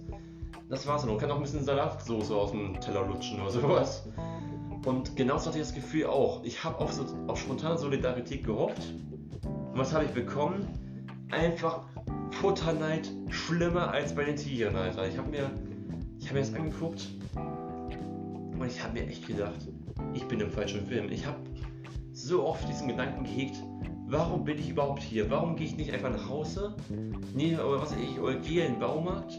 [0.68, 1.18] Das war's dann.
[1.18, 4.08] Kann auch ein bisschen Salatsoße aus dem Teller lutschen oder sowas.
[4.84, 6.44] Und genauso hatte ich das Gefühl auch.
[6.44, 8.94] Ich habe auf, so, auf spontane Solidarität gehofft.
[9.42, 10.68] Und was habe ich bekommen?
[11.32, 11.82] Einfach
[12.30, 15.08] Futterneid schlimmer als bei den Tigern, Alter.
[15.08, 15.50] Ich habe mir,
[16.24, 19.68] hab mir das angeguckt und ich habe mir echt gedacht,
[20.14, 21.10] ich bin im falschen Film.
[21.10, 21.38] Ich habe
[22.16, 23.62] so oft diesen Gedanken gehegt,
[24.06, 25.30] warum bin ich überhaupt hier?
[25.30, 26.74] Warum gehe ich nicht einfach nach Hause?
[27.34, 29.38] Nee, aber was ich, oder gehe in den Baumarkt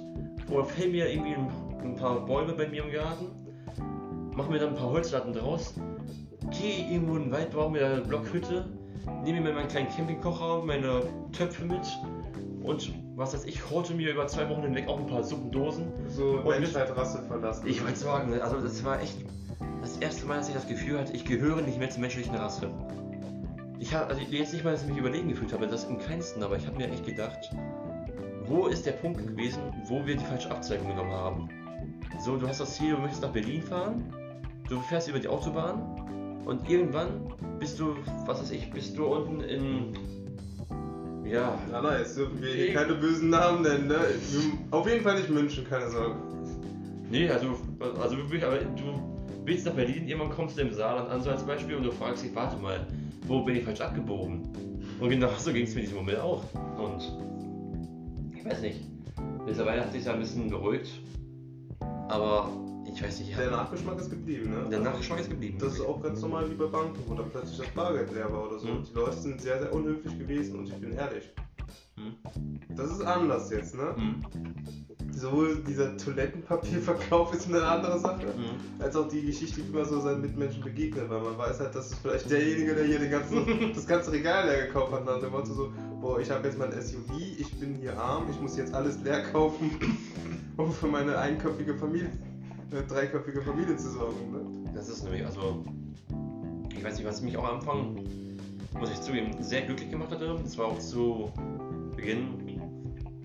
[0.51, 3.25] oder fäll mir irgendwie ein, paar Bäume bei mir im Garten,
[4.35, 5.73] mache mir dann ein paar Holzlatten draus,
[6.51, 8.69] gehe irgendwo in den Wald, baue mir eine Blockhütte,
[9.23, 11.01] nehme mir meinen kleinen Campingkocher, meine
[11.31, 11.87] Töpfe mit
[12.61, 15.91] und was weiß ich, horte mir über zwei Wochen hinweg auch ein paar Suppendosen.
[16.07, 17.65] So Menschheit-Rasse verlassen.
[17.65, 19.17] Ich wollte sagen, also das war echt
[19.87, 22.69] das erste Mal, dass ich das Gefühl hatte, ich gehöre nicht mehr zur menschlichen Rasse.
[23.79, 26.43] Ich habe, also jetzt nicht mal, dass ich mich überlegen gefühlt habe, das im keinsten,
[26.43, 27.51] aber ich habe mir echt gedacht,
[28.45, 31.49] wo ist der Punkt gewesen, wo wir die falsche Abzweigung genommen haben?
[32.19, 34.13] So, du hast das Ziel, du möchtest nach Berlin fahren,
[34.67, 39.41] du fährst über die Autobahn und irgendwann bist du, was weiß ich, bist du unten
[39.41, 39.93] in
[41.23, 41.57] ja.
[41.71, 42.15] Ja, nice.
[42.15, 43.99] Dürfen wir hier keine bösen Namen nennen, ne?
[44.71, 46.15] Auf jeden Fall nicht München, keine Sorge.
[47.09, 47.57] Nee, also,
[48.01, 49.16] also wirklich, aber du
[49.47, 52.23] willst nach Berlin, irgendwann kommst du im Saarland an, so als Beispiel, und du fragst
[52.23, 52.85] dich, warte mal,
[53.27, 54.43] wo bin ich falsch abgebogen?
[54.99, 56.43] Und genau so ging es mir in diesem Moment auch.
[56.77, 57.01] Und
[58.35, 58.81] ich weiß nicht,
[59.45, 60.89] mittlerweile hat sich ja ein bisschen beruhigt,
[62.09, 62.49] aber
[62.85, 63.37] ich weiß nicht.
[63.37, 64.69] Der Nachgeschmack ist geblieben, ne?
[64.69, 65.57] Der Nachgeschmack ist geblieben.
[65.59, 68.47] Das ist auch ganz normal wie bei Banken, wo dann plötzlich das Bargeld leer war
[68.47, 68.67] oder so.
[68.67, 68.83] Mhm.
[68.83, 71.29] Die Leute sind sehr, sehr unhöflich gewesen und ich bin ehrlich.
[71.97, 72.59] Mhm.
[72.75, 73.95] Das ist anders jetzt, ne?
[73.97, 74.23] Mhm.
[75.11, 78.81] Sowohl dieser Toilettenpapierverkauf ist eine andere Sache, mhm.
[78.81, 81.91] als auch die Geschichte, wie man so seinen Mitmenschen begegnet, weil man weiß halt, dass
[81.91, 85.31] es vielleicht derjenige, der hier den ganzen, das ganze Regal leer gekauft hat, nach dem
[85.31, 88.73] Motto so, boah, ich habe jetzt mein SUV, ich bin hier arm, ich muss jetzt
[88.73, 89.71] alles leer kaufen,
[90.57, 92.11] um für meine einköpfige Familie
[92.71, 94.31] eine dreiköpfige Familie zu sorgen.
[94.31, 94.71] Ne?
[94.75, 95.63] Das ist nämlich, also,
[96.75, 97.95] ich weiß nicht, was mich auch am Anfang,
[98.79, 100.37] muss ich zugeben, sehr glücklich gemacht hatte.
[100.43, 101.31] Das war auch zu
[101.97, 102.61] Beginn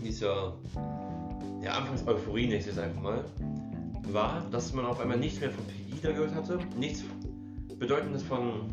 [0.02, 0.58] dieser
[1.62, 3.24] ja, Anfangs-Euphorie, nenne ich es einfach mal,
[4.10, 7.04] war, dass man auf einmal nichts mehr von PIDA gehört hatte, nichts
[7.78, 8.68] Bedeutendes von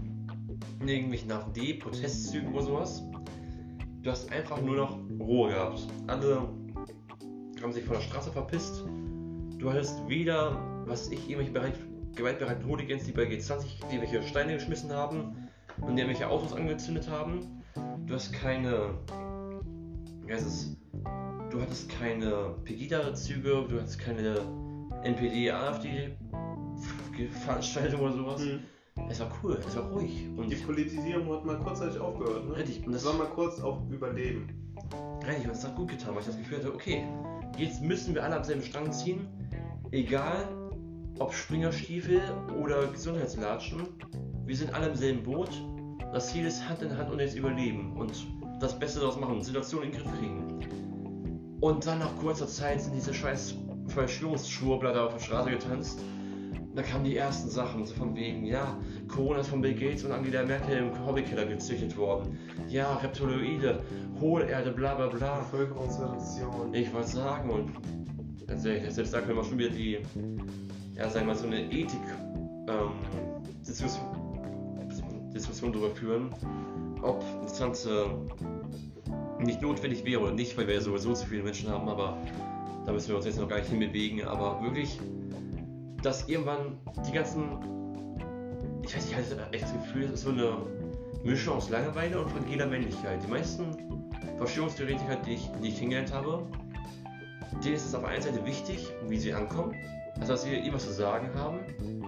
[0.84, 3.04] irgendwelchen AfD-Protestzügen oder sowas.
[4.02, 5.88] Du hast einfach nur noch Ruhe gehabt.
[6.08, 6.50] Alle
[7.62, 8.84] haben sich von der Straße verpisst
[9.60, 11.74] Du hattest weder, was ich, irgendwelche Bereich,
[12.16, 15.50] gewaltbereiten Hooligans, die bei G20 irgendwelche Steine geschmissen haben
[15.82, 17.62] und irgendwelche Autos angezündet haben.
[18.06, 18.98] Du hast keine,
[20.30, 20.78] wie heißt es,
[21.50, 24.36] du hattest keine Pegida-Züge, du hattest keine
[25.04, 28.42] NPD-AfD-Veranstaltung oder sowas.
[28.42, 28.60] Mhm.
[29.10, 30.28] Es war cool, es war ruhig.
[30.38, 32.58] Und die Politisierung hat mal kurzzeitig aufgehört, ne?
[32.58, 32.86] Richtig.
[32.86, 34.48] Und das war mal kurz auf Überleben.
[35.26, 37.08] Richtig, und es hat gut getan, weil ich das Gefühl hatte, okay,
[37.58, 39.28] jetzt müssen wir alle am selben Strang ziehen
[39.92, 40.48] egal
[41.20, 42.22] ob Springerstiefel
[42.62, 43.88] oder Gesundheitslatschen,
[44.46, 45.50] wir sind alle im selben Boot.
[46.14, 48.14] Das Ziel ist Hand in Hand und jetzt überleben und
[48.60, 51.58] das Beste daraus machen, Situation in den Griff kriegen.
[51.62, 53.56] Und dann nach kurzer Zeit sind diese scheiß
[53.88, 56.00] Verschwörungsschwurbler da auf der Straße getanzt.
[56.76, 60.12] Da kamen die ersten Sachen, so von wegen, ja, Corona ist von Bill Gates und
[60.12, 62.38] Angela Merkel im Hobbykeller gezüchtet worden.
[62.68, 63.82] Ja, Reptiloide,
[64.22, 65.40] Hohlerde, bla bla bla.
[65.40, 66.74] Bevölkerungsreduktion.
[66.74, 67.72] Ich wollte sagen, und
[68.60, 69.98] selbst, selbst da können wir schon wieder die,
[70.96, 72.00] ja, sagen wir mal, so eine Ethik
[72.68, 72.92] ähm,
[75.34, 76.30] Diskussion darüber führen,
[77.02, 78.08] ob das Ganze
[79.40, 82.18] nicht notwendig wäre oder nicht, weil wir ja sowieso zu viele Menschen haben, aber
[82.86, 85.00] da müssen wir uns jetzt noch gar nicht hinbewegen, aber wirklich,
[86.04, 86.78] dass irgendwann
[87.08, 87.60] die ganzen,
[88.84, 90.58] ich weiß nicht, ich habe echt das Gefühl, so eine
[91.24, 93.22] Mischung aus Langeweile und fragiler Männlichkeit.
[93.24, 93.66] Die meisten
[94.38, 96.46] Verschwörungstheoretiker, die ich, die ich habe,
[97.64, 99.76] denen ist es auf der einen Seite wichtig, wie sie ankommen,
[100.20, 101.60] also dass sie irgendwas zu sagen haben,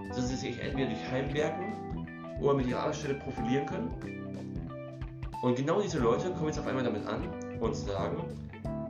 [0.08, 1.72] dass sie sich entweder durch Heimwerken
[2.40, 4.21] oder mit ihrer Arbeitsstelle profilieren können.
[5.42, 7.28] Und genau diese Leute kommen jetzt auf einmal damit an
[7.60, 8.24] und sagen,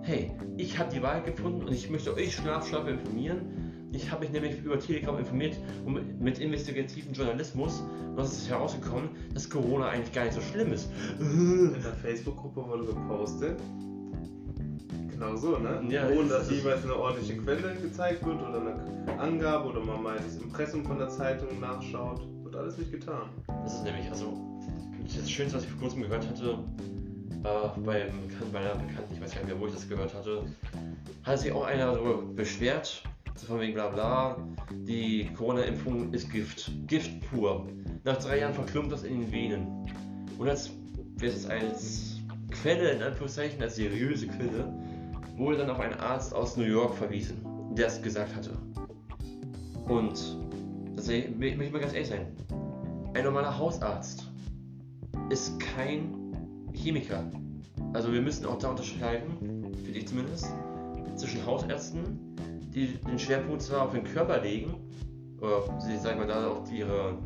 [0.03, 3.88] hey, ich habe die Wahrheit gefunden und ich möchte euch schlafschlafe informieren.
[3.92, 7.82] Ich habe mich nämlich über Telegram informiert und mit investigativen Journalismus
[8.16, 10.88] und es ist herausgekommen, dass Corona eigentlich gar nicht so schlimm ist.
[11.20, 13.59] In der Facebook-Gruppe wurde gepostet,
[15.11, 15.80] Genau so, ne?
[15.88, 20.16] Ja, Ohne dass jeweils eine ordentliche Quelle gezeigt wird oder eine Angabe oder man mal
[20.16, 22.22] das Impressum von der Zeitung nachschaut.
[22.42, 23.28] Wird alles nicht getan.
[23.62, 24.51] Das ist nämlich, also,
[25.16, 26.58] das Schönste, was ich vor kurzem gehört hatte,
[27.44, 28.06] äh, bei,
[28.52, 30.44] bei einer Bekannten, ich weiß gar nicht mehr, wo ich das gehört hatte,
[31.24, 33.02] hat sich auch einer darüber beschwert,
[33.34, 34.36] so von wegen bla bla,
[34.86, 36.70] die Corona-Impfung ist Gift.
[36.86, 37.66] Gift pur.
[38.04, 39.86] Nach drei Jahren verklumpt das in den Venen.
[40.38, 40.70] Und als
[41.16, 44.72] wird als Quelle, in Anführungszeichen, als seriöse Quelle,
[45.36, 47.44] wurde dann auf einen Arzt aus New York verwiesen,
[47.74, 48.50] der es gesagt hatte.
[49.88, 50.36] Und
[50.96, 52.26] das möchte ich mal ganz ehrlich sein.
[53.14, 54.31] Ein normaler Hausarzt
[55.30, 56.14] ist kein
[56.72, 57.24] Chemiker.
[57.92, 60.46] Also wir müssen auch da unterscheiden, finde ich zumindest,
[61.16, 62.34] zwischen Hausärzten,
[62.74, 64.74] die den Schwerpunkt zwar auf den Körper legen,
[65.40, 67.18] oder sie sagen wir da auch ihre,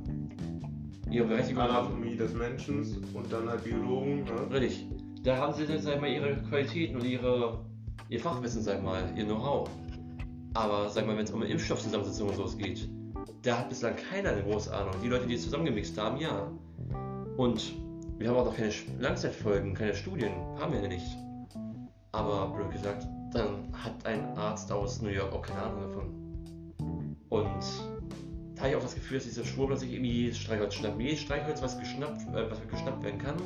[1.11, 4.25] ihre Berechtigung Anatomie des Menschen und dann halt Biologen.
[4.25, 4.51] Ne?
[4.51, 4.87] Richtig.
[5.23, 7.65] Da haben sie, sag mal, ihre Qualitäten und ihre,
[8.09, 9.69] ihr Fachwissen, sag mal, ihr Know-how.
[10.55, 12.89] Aber sag mal, wenn es um Impfstoffzusammensetzung und sowas geht,
[13.43, 14.95] da hat bislang keiner eine große Ahnung.
[15.03, 16.51] Die Leute, die es zusammengemixt haben, ja.
[17.37, 17.75] Und
[18.19, 21.17] wir haben auch noch keine Langzeitfolgen, keine Studien, haben wir ja nicht.
[22.13, 27.17] Aber blöd gesagt, dann hat ein Arzt aus New York auch keine Ahnung davon.
[27.29, 27.65] Und
[28.55, 30.99] da habe ich auch das Gefühl, dass dieser Schwurbler sich irgendwie jedes Streichholz schnappt.
[30.99, 33.37] Jedes Streichholz, was geschnappt, äh, was geschnappt werden kann,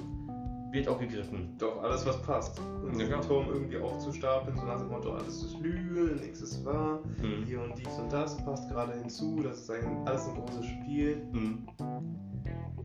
[0.70, 1.56] wird auch gegriffen.
[1.58, 2.60] Doch, alles was passt.
[2.84, 6.64] Und ja, den Turm irgendwie aufzustapeln, so nach dem Motto, alles ist Lüge, nichts ist
[6.64, 7.44] wahr, mhm.
[7.44, 11.22] hier und dies und das passt gerade hinzu, das ist ein, alles ein großes Spiel.
[11.32, 11.66] Mhm.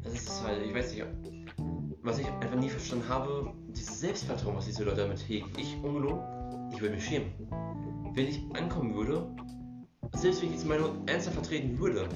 [0.06, 1.06] Das ist halt, ich weiß nicht,
[2.02, 5.48] was ich einfach nie verstanden habe, dieses Selbstvertrauen, was diese Leute damit hegen.
[5.58, 6.22] Ich, ungelogen,
[6.72, 7.34] ich würde mich schämen.
[8.14, 9.28] Wenn ich ankommen würde,
[10.16, 12.08] selbst wenn ich diese Meinung ernsthaft vertreten würde,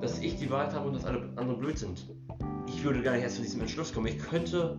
[0.00, 2.08] dass ich die Wahrheit habe und dass alle anderen blöd sind,
[2.66, 4.06] ich würde gar nicht erst zu diesem Entschluss kommen.
[4.06, 4.78] Ich könnte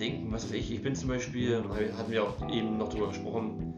[0.00, 1.62] denken, was weiß ich, ich bin zum Beispiel,
[1.96, 3.74] hatten wir auch eben noch darüber gesprochen,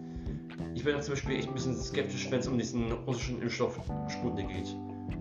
[0.74, 4.48] ich bin zum Beispiel echt ein bisschen skeptisch, wenn es um diesen russischen Impfstoff Sputnik
[4.48, 4.76] geht.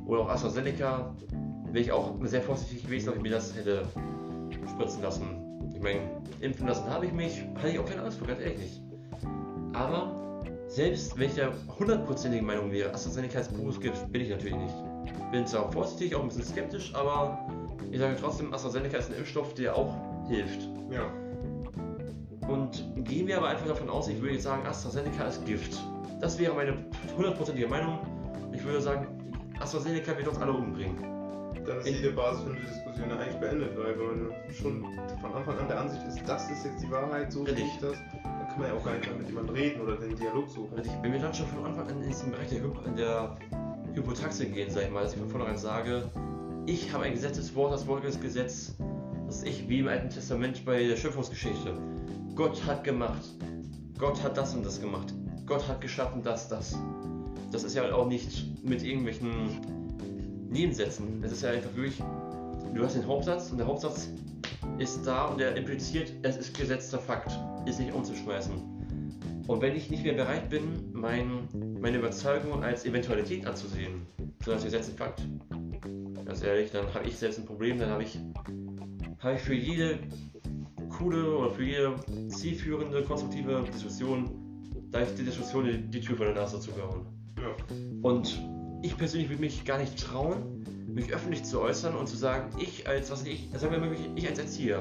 [0.06, 1.16] Oder auch AstraZeneca,
[1.78, 3.84] wäre ich auch sehr vorsichtig gewesen, ob ich mir das hätte
[4.68, 5.70] spritzen lassen.
[5.76, 6.00] Ich meine,
[6.40, 8.82] impfen lassen habe ich mich, hatte ich auch keine Angst vor, ganz ehrlich nicht.
[9.74, 14.56] Aber selbst wenn ich der hundertprozentigen Meinung wäre, AstraZeneca ist pures Gift, bin ich natürlich
[14.56, 14.74] nicht.
[15.32, 17.48] Bin zwar vorsichtig, auch ein bisschen skeptisch, aber
[17.92, 19.94] ich sage trotzdem, AstraZeneca ist ein Impfstoff, der auch
[20.28, 20.68] hilft.
[20.90, 21.12] Ja.
[22.48, 25.80] Und gehen wir aber einfach davon aus, ich würde jetzt sagen, AstraZeneca ist Gift.
[26.22, 28.00] Das wäre meine hundertprozentige Meinung.
[28.52, 29.06] Ich würde sagen,
[29.60, 31.17] AstraZeneca wird uns alle umbringen.
[31.66, 34.86] Dann ist jede Basis für eine Diskussion eigentlich beendet, weil wenn man schon
[35.22, 37.98] von Anfang an der Ansicht ist, das ist jetzt die Wahrheit, so sehe ich das,
[38.24, 40.82] dann kann man ja auch gar nicht mehr mit jemandem reden oder den Dialog suchen.
[40.84, 43.38] Ich bin mir dann schon von Anfang an in diesem Bereich der, Hypo, der
[43.94, 46.10] Hypotaxe gehen, sag ich mal, dass ich von vornherein sage,
[46.66, 48.76] ich habe ein Gesetzeswort, das Wort ist Gesetz,
[49.26, 51.74] das ich wie im Alten Testament bei der Schöpfungsgeschichte.
[52.36, 53.24] Gott hat gemacht.
[53.98, 55.14] Gott hat das und das gemacht.
[55.46, 56.78] Gott hat geschaffen das, das.
[57.52, 59.77] Das ist ja auch nicht mit irgendwelchen
[60.50, 61.24] Nebensätzen.
[61.24, 62.02] Es ist ja einfach wirklich,
[62.74, 64.10] du hast den Hauptsatz und der Hauptsatz
[64.78, 67.32] ist da und der impliziert, es ist gesetzter Fakt,
[67.66, 68.54] ist nicht umzuschmeißen.
[69.48, 71.48] Und wenn ich nicht mehr bereit bin, mein,
[71.80, 74.06] meine Überzeugung als Eventualität anzusehen,
[74.44, 75.22] sondern als gesetzten Fakt,
[76.28, 78.20] Ganz ehrlich, dann habe ich selbst ein Problem, dann habe ich,
[79.20, 79.98] hab ich für jede
[80.90, 81.96] coole oder für jede
[82.28, 84.30] zielführende, konstruktive Diskussion,
[84.92, 87.06] da ich die Diskussion die, die Tür vor der Nase zugehauen.
[87.38, 87.56] Ja.
[88.02, 88.42] Und
[88.82, 92.88] ich persönlich würde mich gar nicht trauen, mich öffentlich zu äußern und zu sagen, ich
[92.88, 94.80] als, was ich, sagen wir wirklich, ich als Erzieher.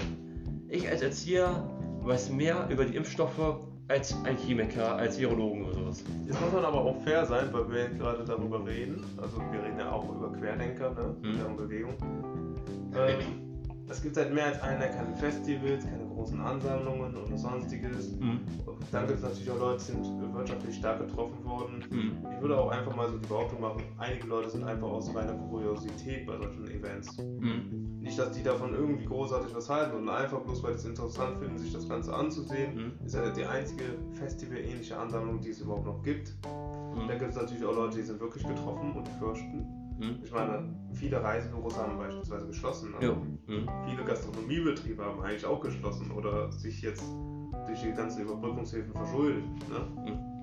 [0.68, 1.68] Ich als Erzieher
[2.02, 6.04] weiß mehr über die Impfstoffe als ein Chemiker, als Virologen oder sowas.
[6.26, 9.04] Jetzt muss man aber auch fair sein, weil wir gerade darüber reden.
[9.16, 11.16] Also wir reden ja auch über Querdenker, ne?
[11.22, 11.38] Hm.
[11.38, 11.94] deren Bewegung.
[12.96, 13.18] Ähm,
[13.88, 18.12] es gibt seit mehr als einem Jahr keine Festivals, keine großen Ansammlungen oder sonstiges.
[18.12, 18.40] Mhm.
[18.90, 21.84] Dann gibt es natürlich auch Leute, die sind wirtschaftlich stark getroffen worden.
[21.90, 22.12] Mhm.
[22.32, 25.34] Ich würde auch einfach mal so die Behauptung machen, einige Leute sind einfach aus reiner
[25.34, 27.18] Kuriosität bei solchen Events.
[27.18, 28.00] Mhm.
[28.00, 31.38] Nicht, dass die davon irgendwie großartig was halten, sondern einfach bloß, weil sie es interessant
[31.38, 32.94] finden, sich das Ganze anzusehen.
[33.00, 33.06] Mhm.
[33.06, 36.32] Ist ja die einzige Festival-ähnliche Ansammlung, die es überhaupt noch gibt.
[36.44, 37.08] Mhm.
[37.08, 39.85] Da gibt es natürlich auch Leute, die sind wirklich getroffen und fürchten.
[39.98, 40.20] Hm?
[40.22, 42.92] Ich meine, viele Reisebüros haben beispielsweise geschlossen.
[42.92, 43.16] Ne?
[43.46, 43.68] Hm.
[43.88, 47.04] Viele Gastronomiebetriebe haben eigentlich auch geschlossen oder sich jetzt
[47.66, 49.44] durch die ganzen Überbrückungshilfen verschuldet.
[49.68, 50.06] Ne?
[50.06, 50.36] Hm.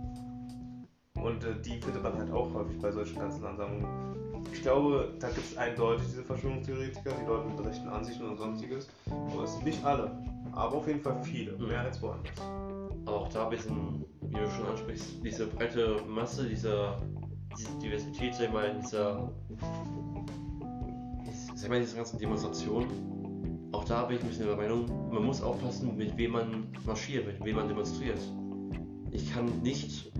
[1.23, 4.13] Und äh, die findet man halt auch häufig bei solchen ganzen Ansammlungen.
[4.51, 8.87] Ich glaube, da gibt es eindeutig diese Verschwörungstheoretiker, die Leute mit rechten Ansichten und sonstiges.
[9.09, 10.11] Aber es sind nicht alle.
[10.51, 12.39] Aber auf jeden Fall viele, mehr als woanders.
[13.05, 17.01] Aber auch da ein bisschen, wie du schon ansprichst, diese breite Masse dieser
[17.57, 19.31] diese Diversität, sag ich mal, in dieser,
[21.55, 22.87] sag mal, dieser ganzen Demonstration,
[23.71, 27.25] auch da bin ich ein bisschen der Meinung, man muss aufpassen, mit wem man marschiert,
[27.25, 28.19] mit wem man demonstriert.
[29.11, 30.11] Ich kann nicht,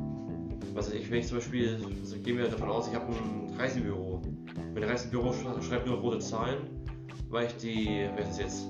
[0.74, 4.22] was ich, wenn ich zum Beispiel, also gehen wir davon aus, ich habe ein Reisebüro.
[4.74, 6.58] Mein Reisebüro schreibt nur rote Zahlen,
[7.30, 8.68] weil ich die, wer ist jetzt,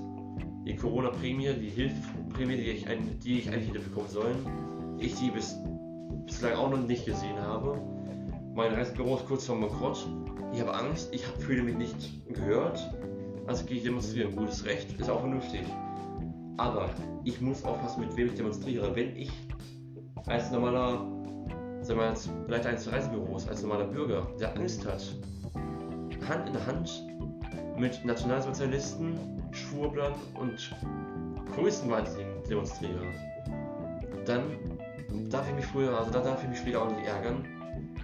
[0.66, 2.86] die Corona-Prämie, die Hilfsprämie, die ich,
[3.22, 4.36] die ich eigentlich hätte bekommen sollen,
[4.98, 5.56] ich die bis,
[6.26, 7.78] bislang auch noch nicht gesehen habe
[8.54, 10.06] mein Reisebüro ist kurz vor Bankrott.
[10.52, 12.78] Ich habe Angst, ich fühle mich nicht gehört.
[13.46, 14.34] Also gehe ich demonstrieren.
[14.36, 15.62] Gutes Recht, ist auch vernünftig.
[16.56, 16.88] Aber
[17.24, 18.94] ich muss aufpassen, mit wem ich demonstriere.
[18.94, 19.32] Wenn ich
[20.26, 21.04] als normaler,
[21.82, 25.02] sagen wir jetzt, Leiter eines Reisebüros, als normaler Bürger, der Angst hat,
[26.28, 27.04] Hand in Hand
[27.76, 29.18] mit Nationalsozialisten,
[29.50, 30.74] Schwurblern und
[31.54, 33.02] Größenwahnsinnigen demonstriere,
[34.24, 34.44] dann
[35.28, 37.44] darf ich mich früher, also da darf ich mich später auch nicht ärgern,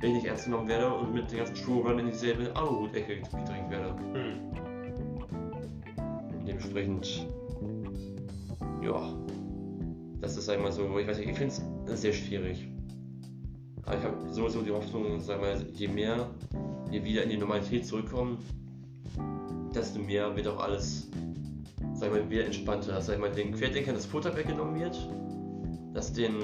[0.01, 3.70] wenn ich nicht ernst genommen werde und mit den ganzen Schwurblern in dieselbe Aluhut-Ecke gedrängt
[3.70, 3.94] werde.
[4.14, 4.51] Hm.
[6.46, 7.26] Dementsprechend,
[8.82, 9.14] ja,
[10.20, 11.55] das ist einmal so, ich weiß nicht, ich finde
[11.86, 12.66] es sehr schwierig.
[13.84, 16.30] Aber ich habe sowieso die Hoffnung, sag mal, je mehr
[16.90, 18.38] wir wieder in die Normalität zurückkommen,
[19.74, 21.09] desto mehr wird auch alles,
[21.94, 22.92] sag mal, wieder entspannter.
[22.92, 25.09] Dass, sag mal, den Querdenkern das Futter weggenommen wird,
[25.94, 26.34] dass den,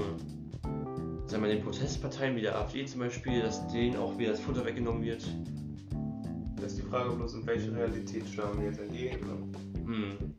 [1.27, 4.65] sag mal, den Protestparteien wie der AfD zum Beispiel, dass denen auch wieder das Futter
[4.65, 5.27] weggenommen wird.
[6.61, 9.27] Das ist die Frage bloß, in welche Realität schauen wir jetzt entgegen.
[9.27, 9.37] Ne?
[9.87, 10.35] Hm.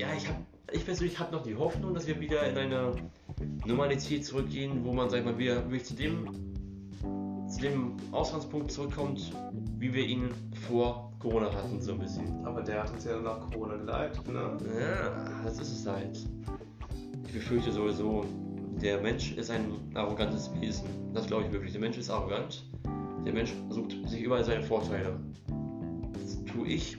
[0.00, 0.38] Ja, ich habe,
[0.72, 2.92] ich persönlich habe noch die Hoffnung, dass wir wieder in eine
[3.66, 6.28] Normalität zurückgehen, wo man, sag mal, wieder wirklich zu dem,
[7.48, 9.32] zu dem Ausgangspunkt zurückkommt,
[9.78, 10.30] wie wir ihn
[10.66, 12.44] vor Corona hatten, so ein bisschen.
[12.44, 14.56] Aber der hat uns ja nach Corona geleitet, ne?
[14.80, 16.18] Ja, das ist es halt.
[17.26, 18.24] Ich befürchte sowieso,
[18.82, 20.86] der Mensch ist ein arrogantes Wesen.
[21.12, 21.72] Das glaube ich wirklich.
[21.72, 22.64] Der Mensch ist arrogant.
[23.24, 25.18] Der Mensch sucht sich überall seine Vorteile.
[26.12, 26.96] Das tue ich,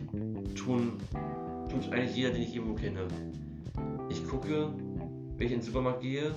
[0.55, 0.93] tun,
[1.69, 3.07] tut eigentlich jeder, den ich irgendwo kenne.
[4.09, 4.73] Ich gucke,
[5.38, 6.32] wenn ich in den Supermarkt gehe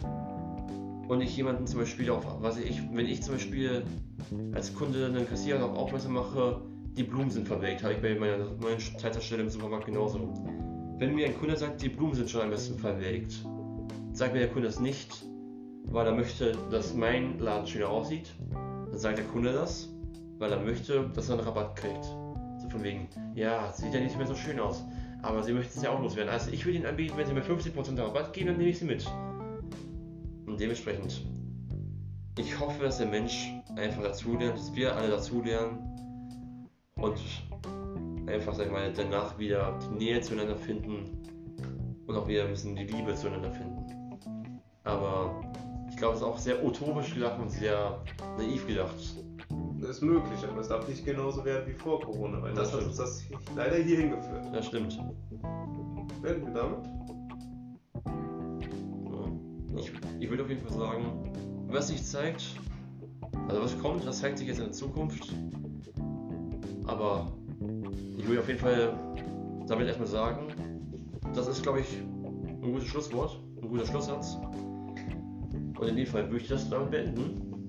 [1.09, 3.83] und ich jemanden zum Beispiel auf, was ich, wenn ich zum Beispiel
[4.55, 6.63] als Kunde einen Kassierer darauf aufmerksam mache,
[6.97, 10.33] die Blumen sind verwelkt, habe ich bei meiner neuen Zeitstelle im Supermarkt genauso.
[10.99, 13.45] Wenn mir ein Kunde sagt, die Blumen sind schon am besten verwelkt,
[14.13, 15.25] sagt mir der Kunde das nicht,
[15.85, 18.33] weil er möchte, dass mein Laden schöner aussieht.
[18.53, 19.89] Dann sagt der Kunde das,
[20.39, 22.05] weil er möchte, dass er einen Rabatt kriegt.
[22.05, 24.85] So von wegen, ja, sieht ja nicht mehr so schön aus.
[25.23, 26.33] Aber sie möchten es ja auch loswerden.
[26.33, 28.85] Also ich würde ihnen anbieten, wenn sie mir 50% Rabatt geben, dann nehme ich sie
[28.85, 29.07] mit.
[30.47, 31.25] Und dementsprechend,
[32.39, 35.79] ich hoffe, dass der Mensch einfach dazulernt, dass wir alle dazulernen
[36.97, 37.19] und
[38.27, 41.23] einfach, sag ich mal, danach wieder die Nähe zueinander finden
[42.07, 43.87] und auch wieder ein bisschen die Liebe zueinander finden.
[44.85, 45.43] Aber
[46.03, 48.03] glaube, es ist auch sehr utopisch gedacht und sehr
[48.37, 48.97] naiv gedacht.
[49.81, 52.81] Das ist möglich, aber es darf nicht genauso werden wie vor Corona, weil das, Das
[52.81, 53.25] hat uns das
[53.55, 54.47] leider hier hingeführt.
[54.53, 54.99] Das stimmt.
[56.21, 56.87] Werden wir damit?
[59.75, 59.79] Ja.
[59.79, 61.33] Ich, ich würde auf jeden Fall sagen,
[61.69, 62.47] was sich zeigt,
[63.47, 65.33] also was kommt, das zeigt sich jetzt in der Zukunft.
[66.87, 67.33] Aber
[68.19, 68.93] ich würde auf jeden Fall
[69.69, 70.49] damit erstmal sagen,
[71.33, 74.37] das ist, glaube ich, ein gutes Schlusswort, ein guter Schlusssatz.
[75.83, 77.69] Und in dem Fall würde ich das damit beenden.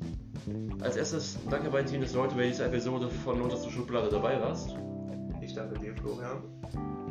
[0.81, 4.75] Als erstes danke bei Team des Leute, bei dieser Episode von Unterste Schublade dabei warst.
[5.41, 6.43] Ich danke dir, Florian.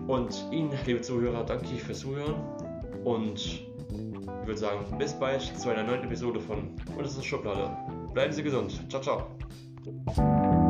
[0.07, 2.35] Und Ihnen, liebe Zuhörer, danke ich fürs Zuhören.
[3.03, 3.67] Und ich
[4.47, 7.77] würde sagen, bis bald zu einer neuen Episode von Unterste Schublade.
[8.15, 8.81] Bleiben Sie gesund.
[8.89, 10.62] Ciao, ciao.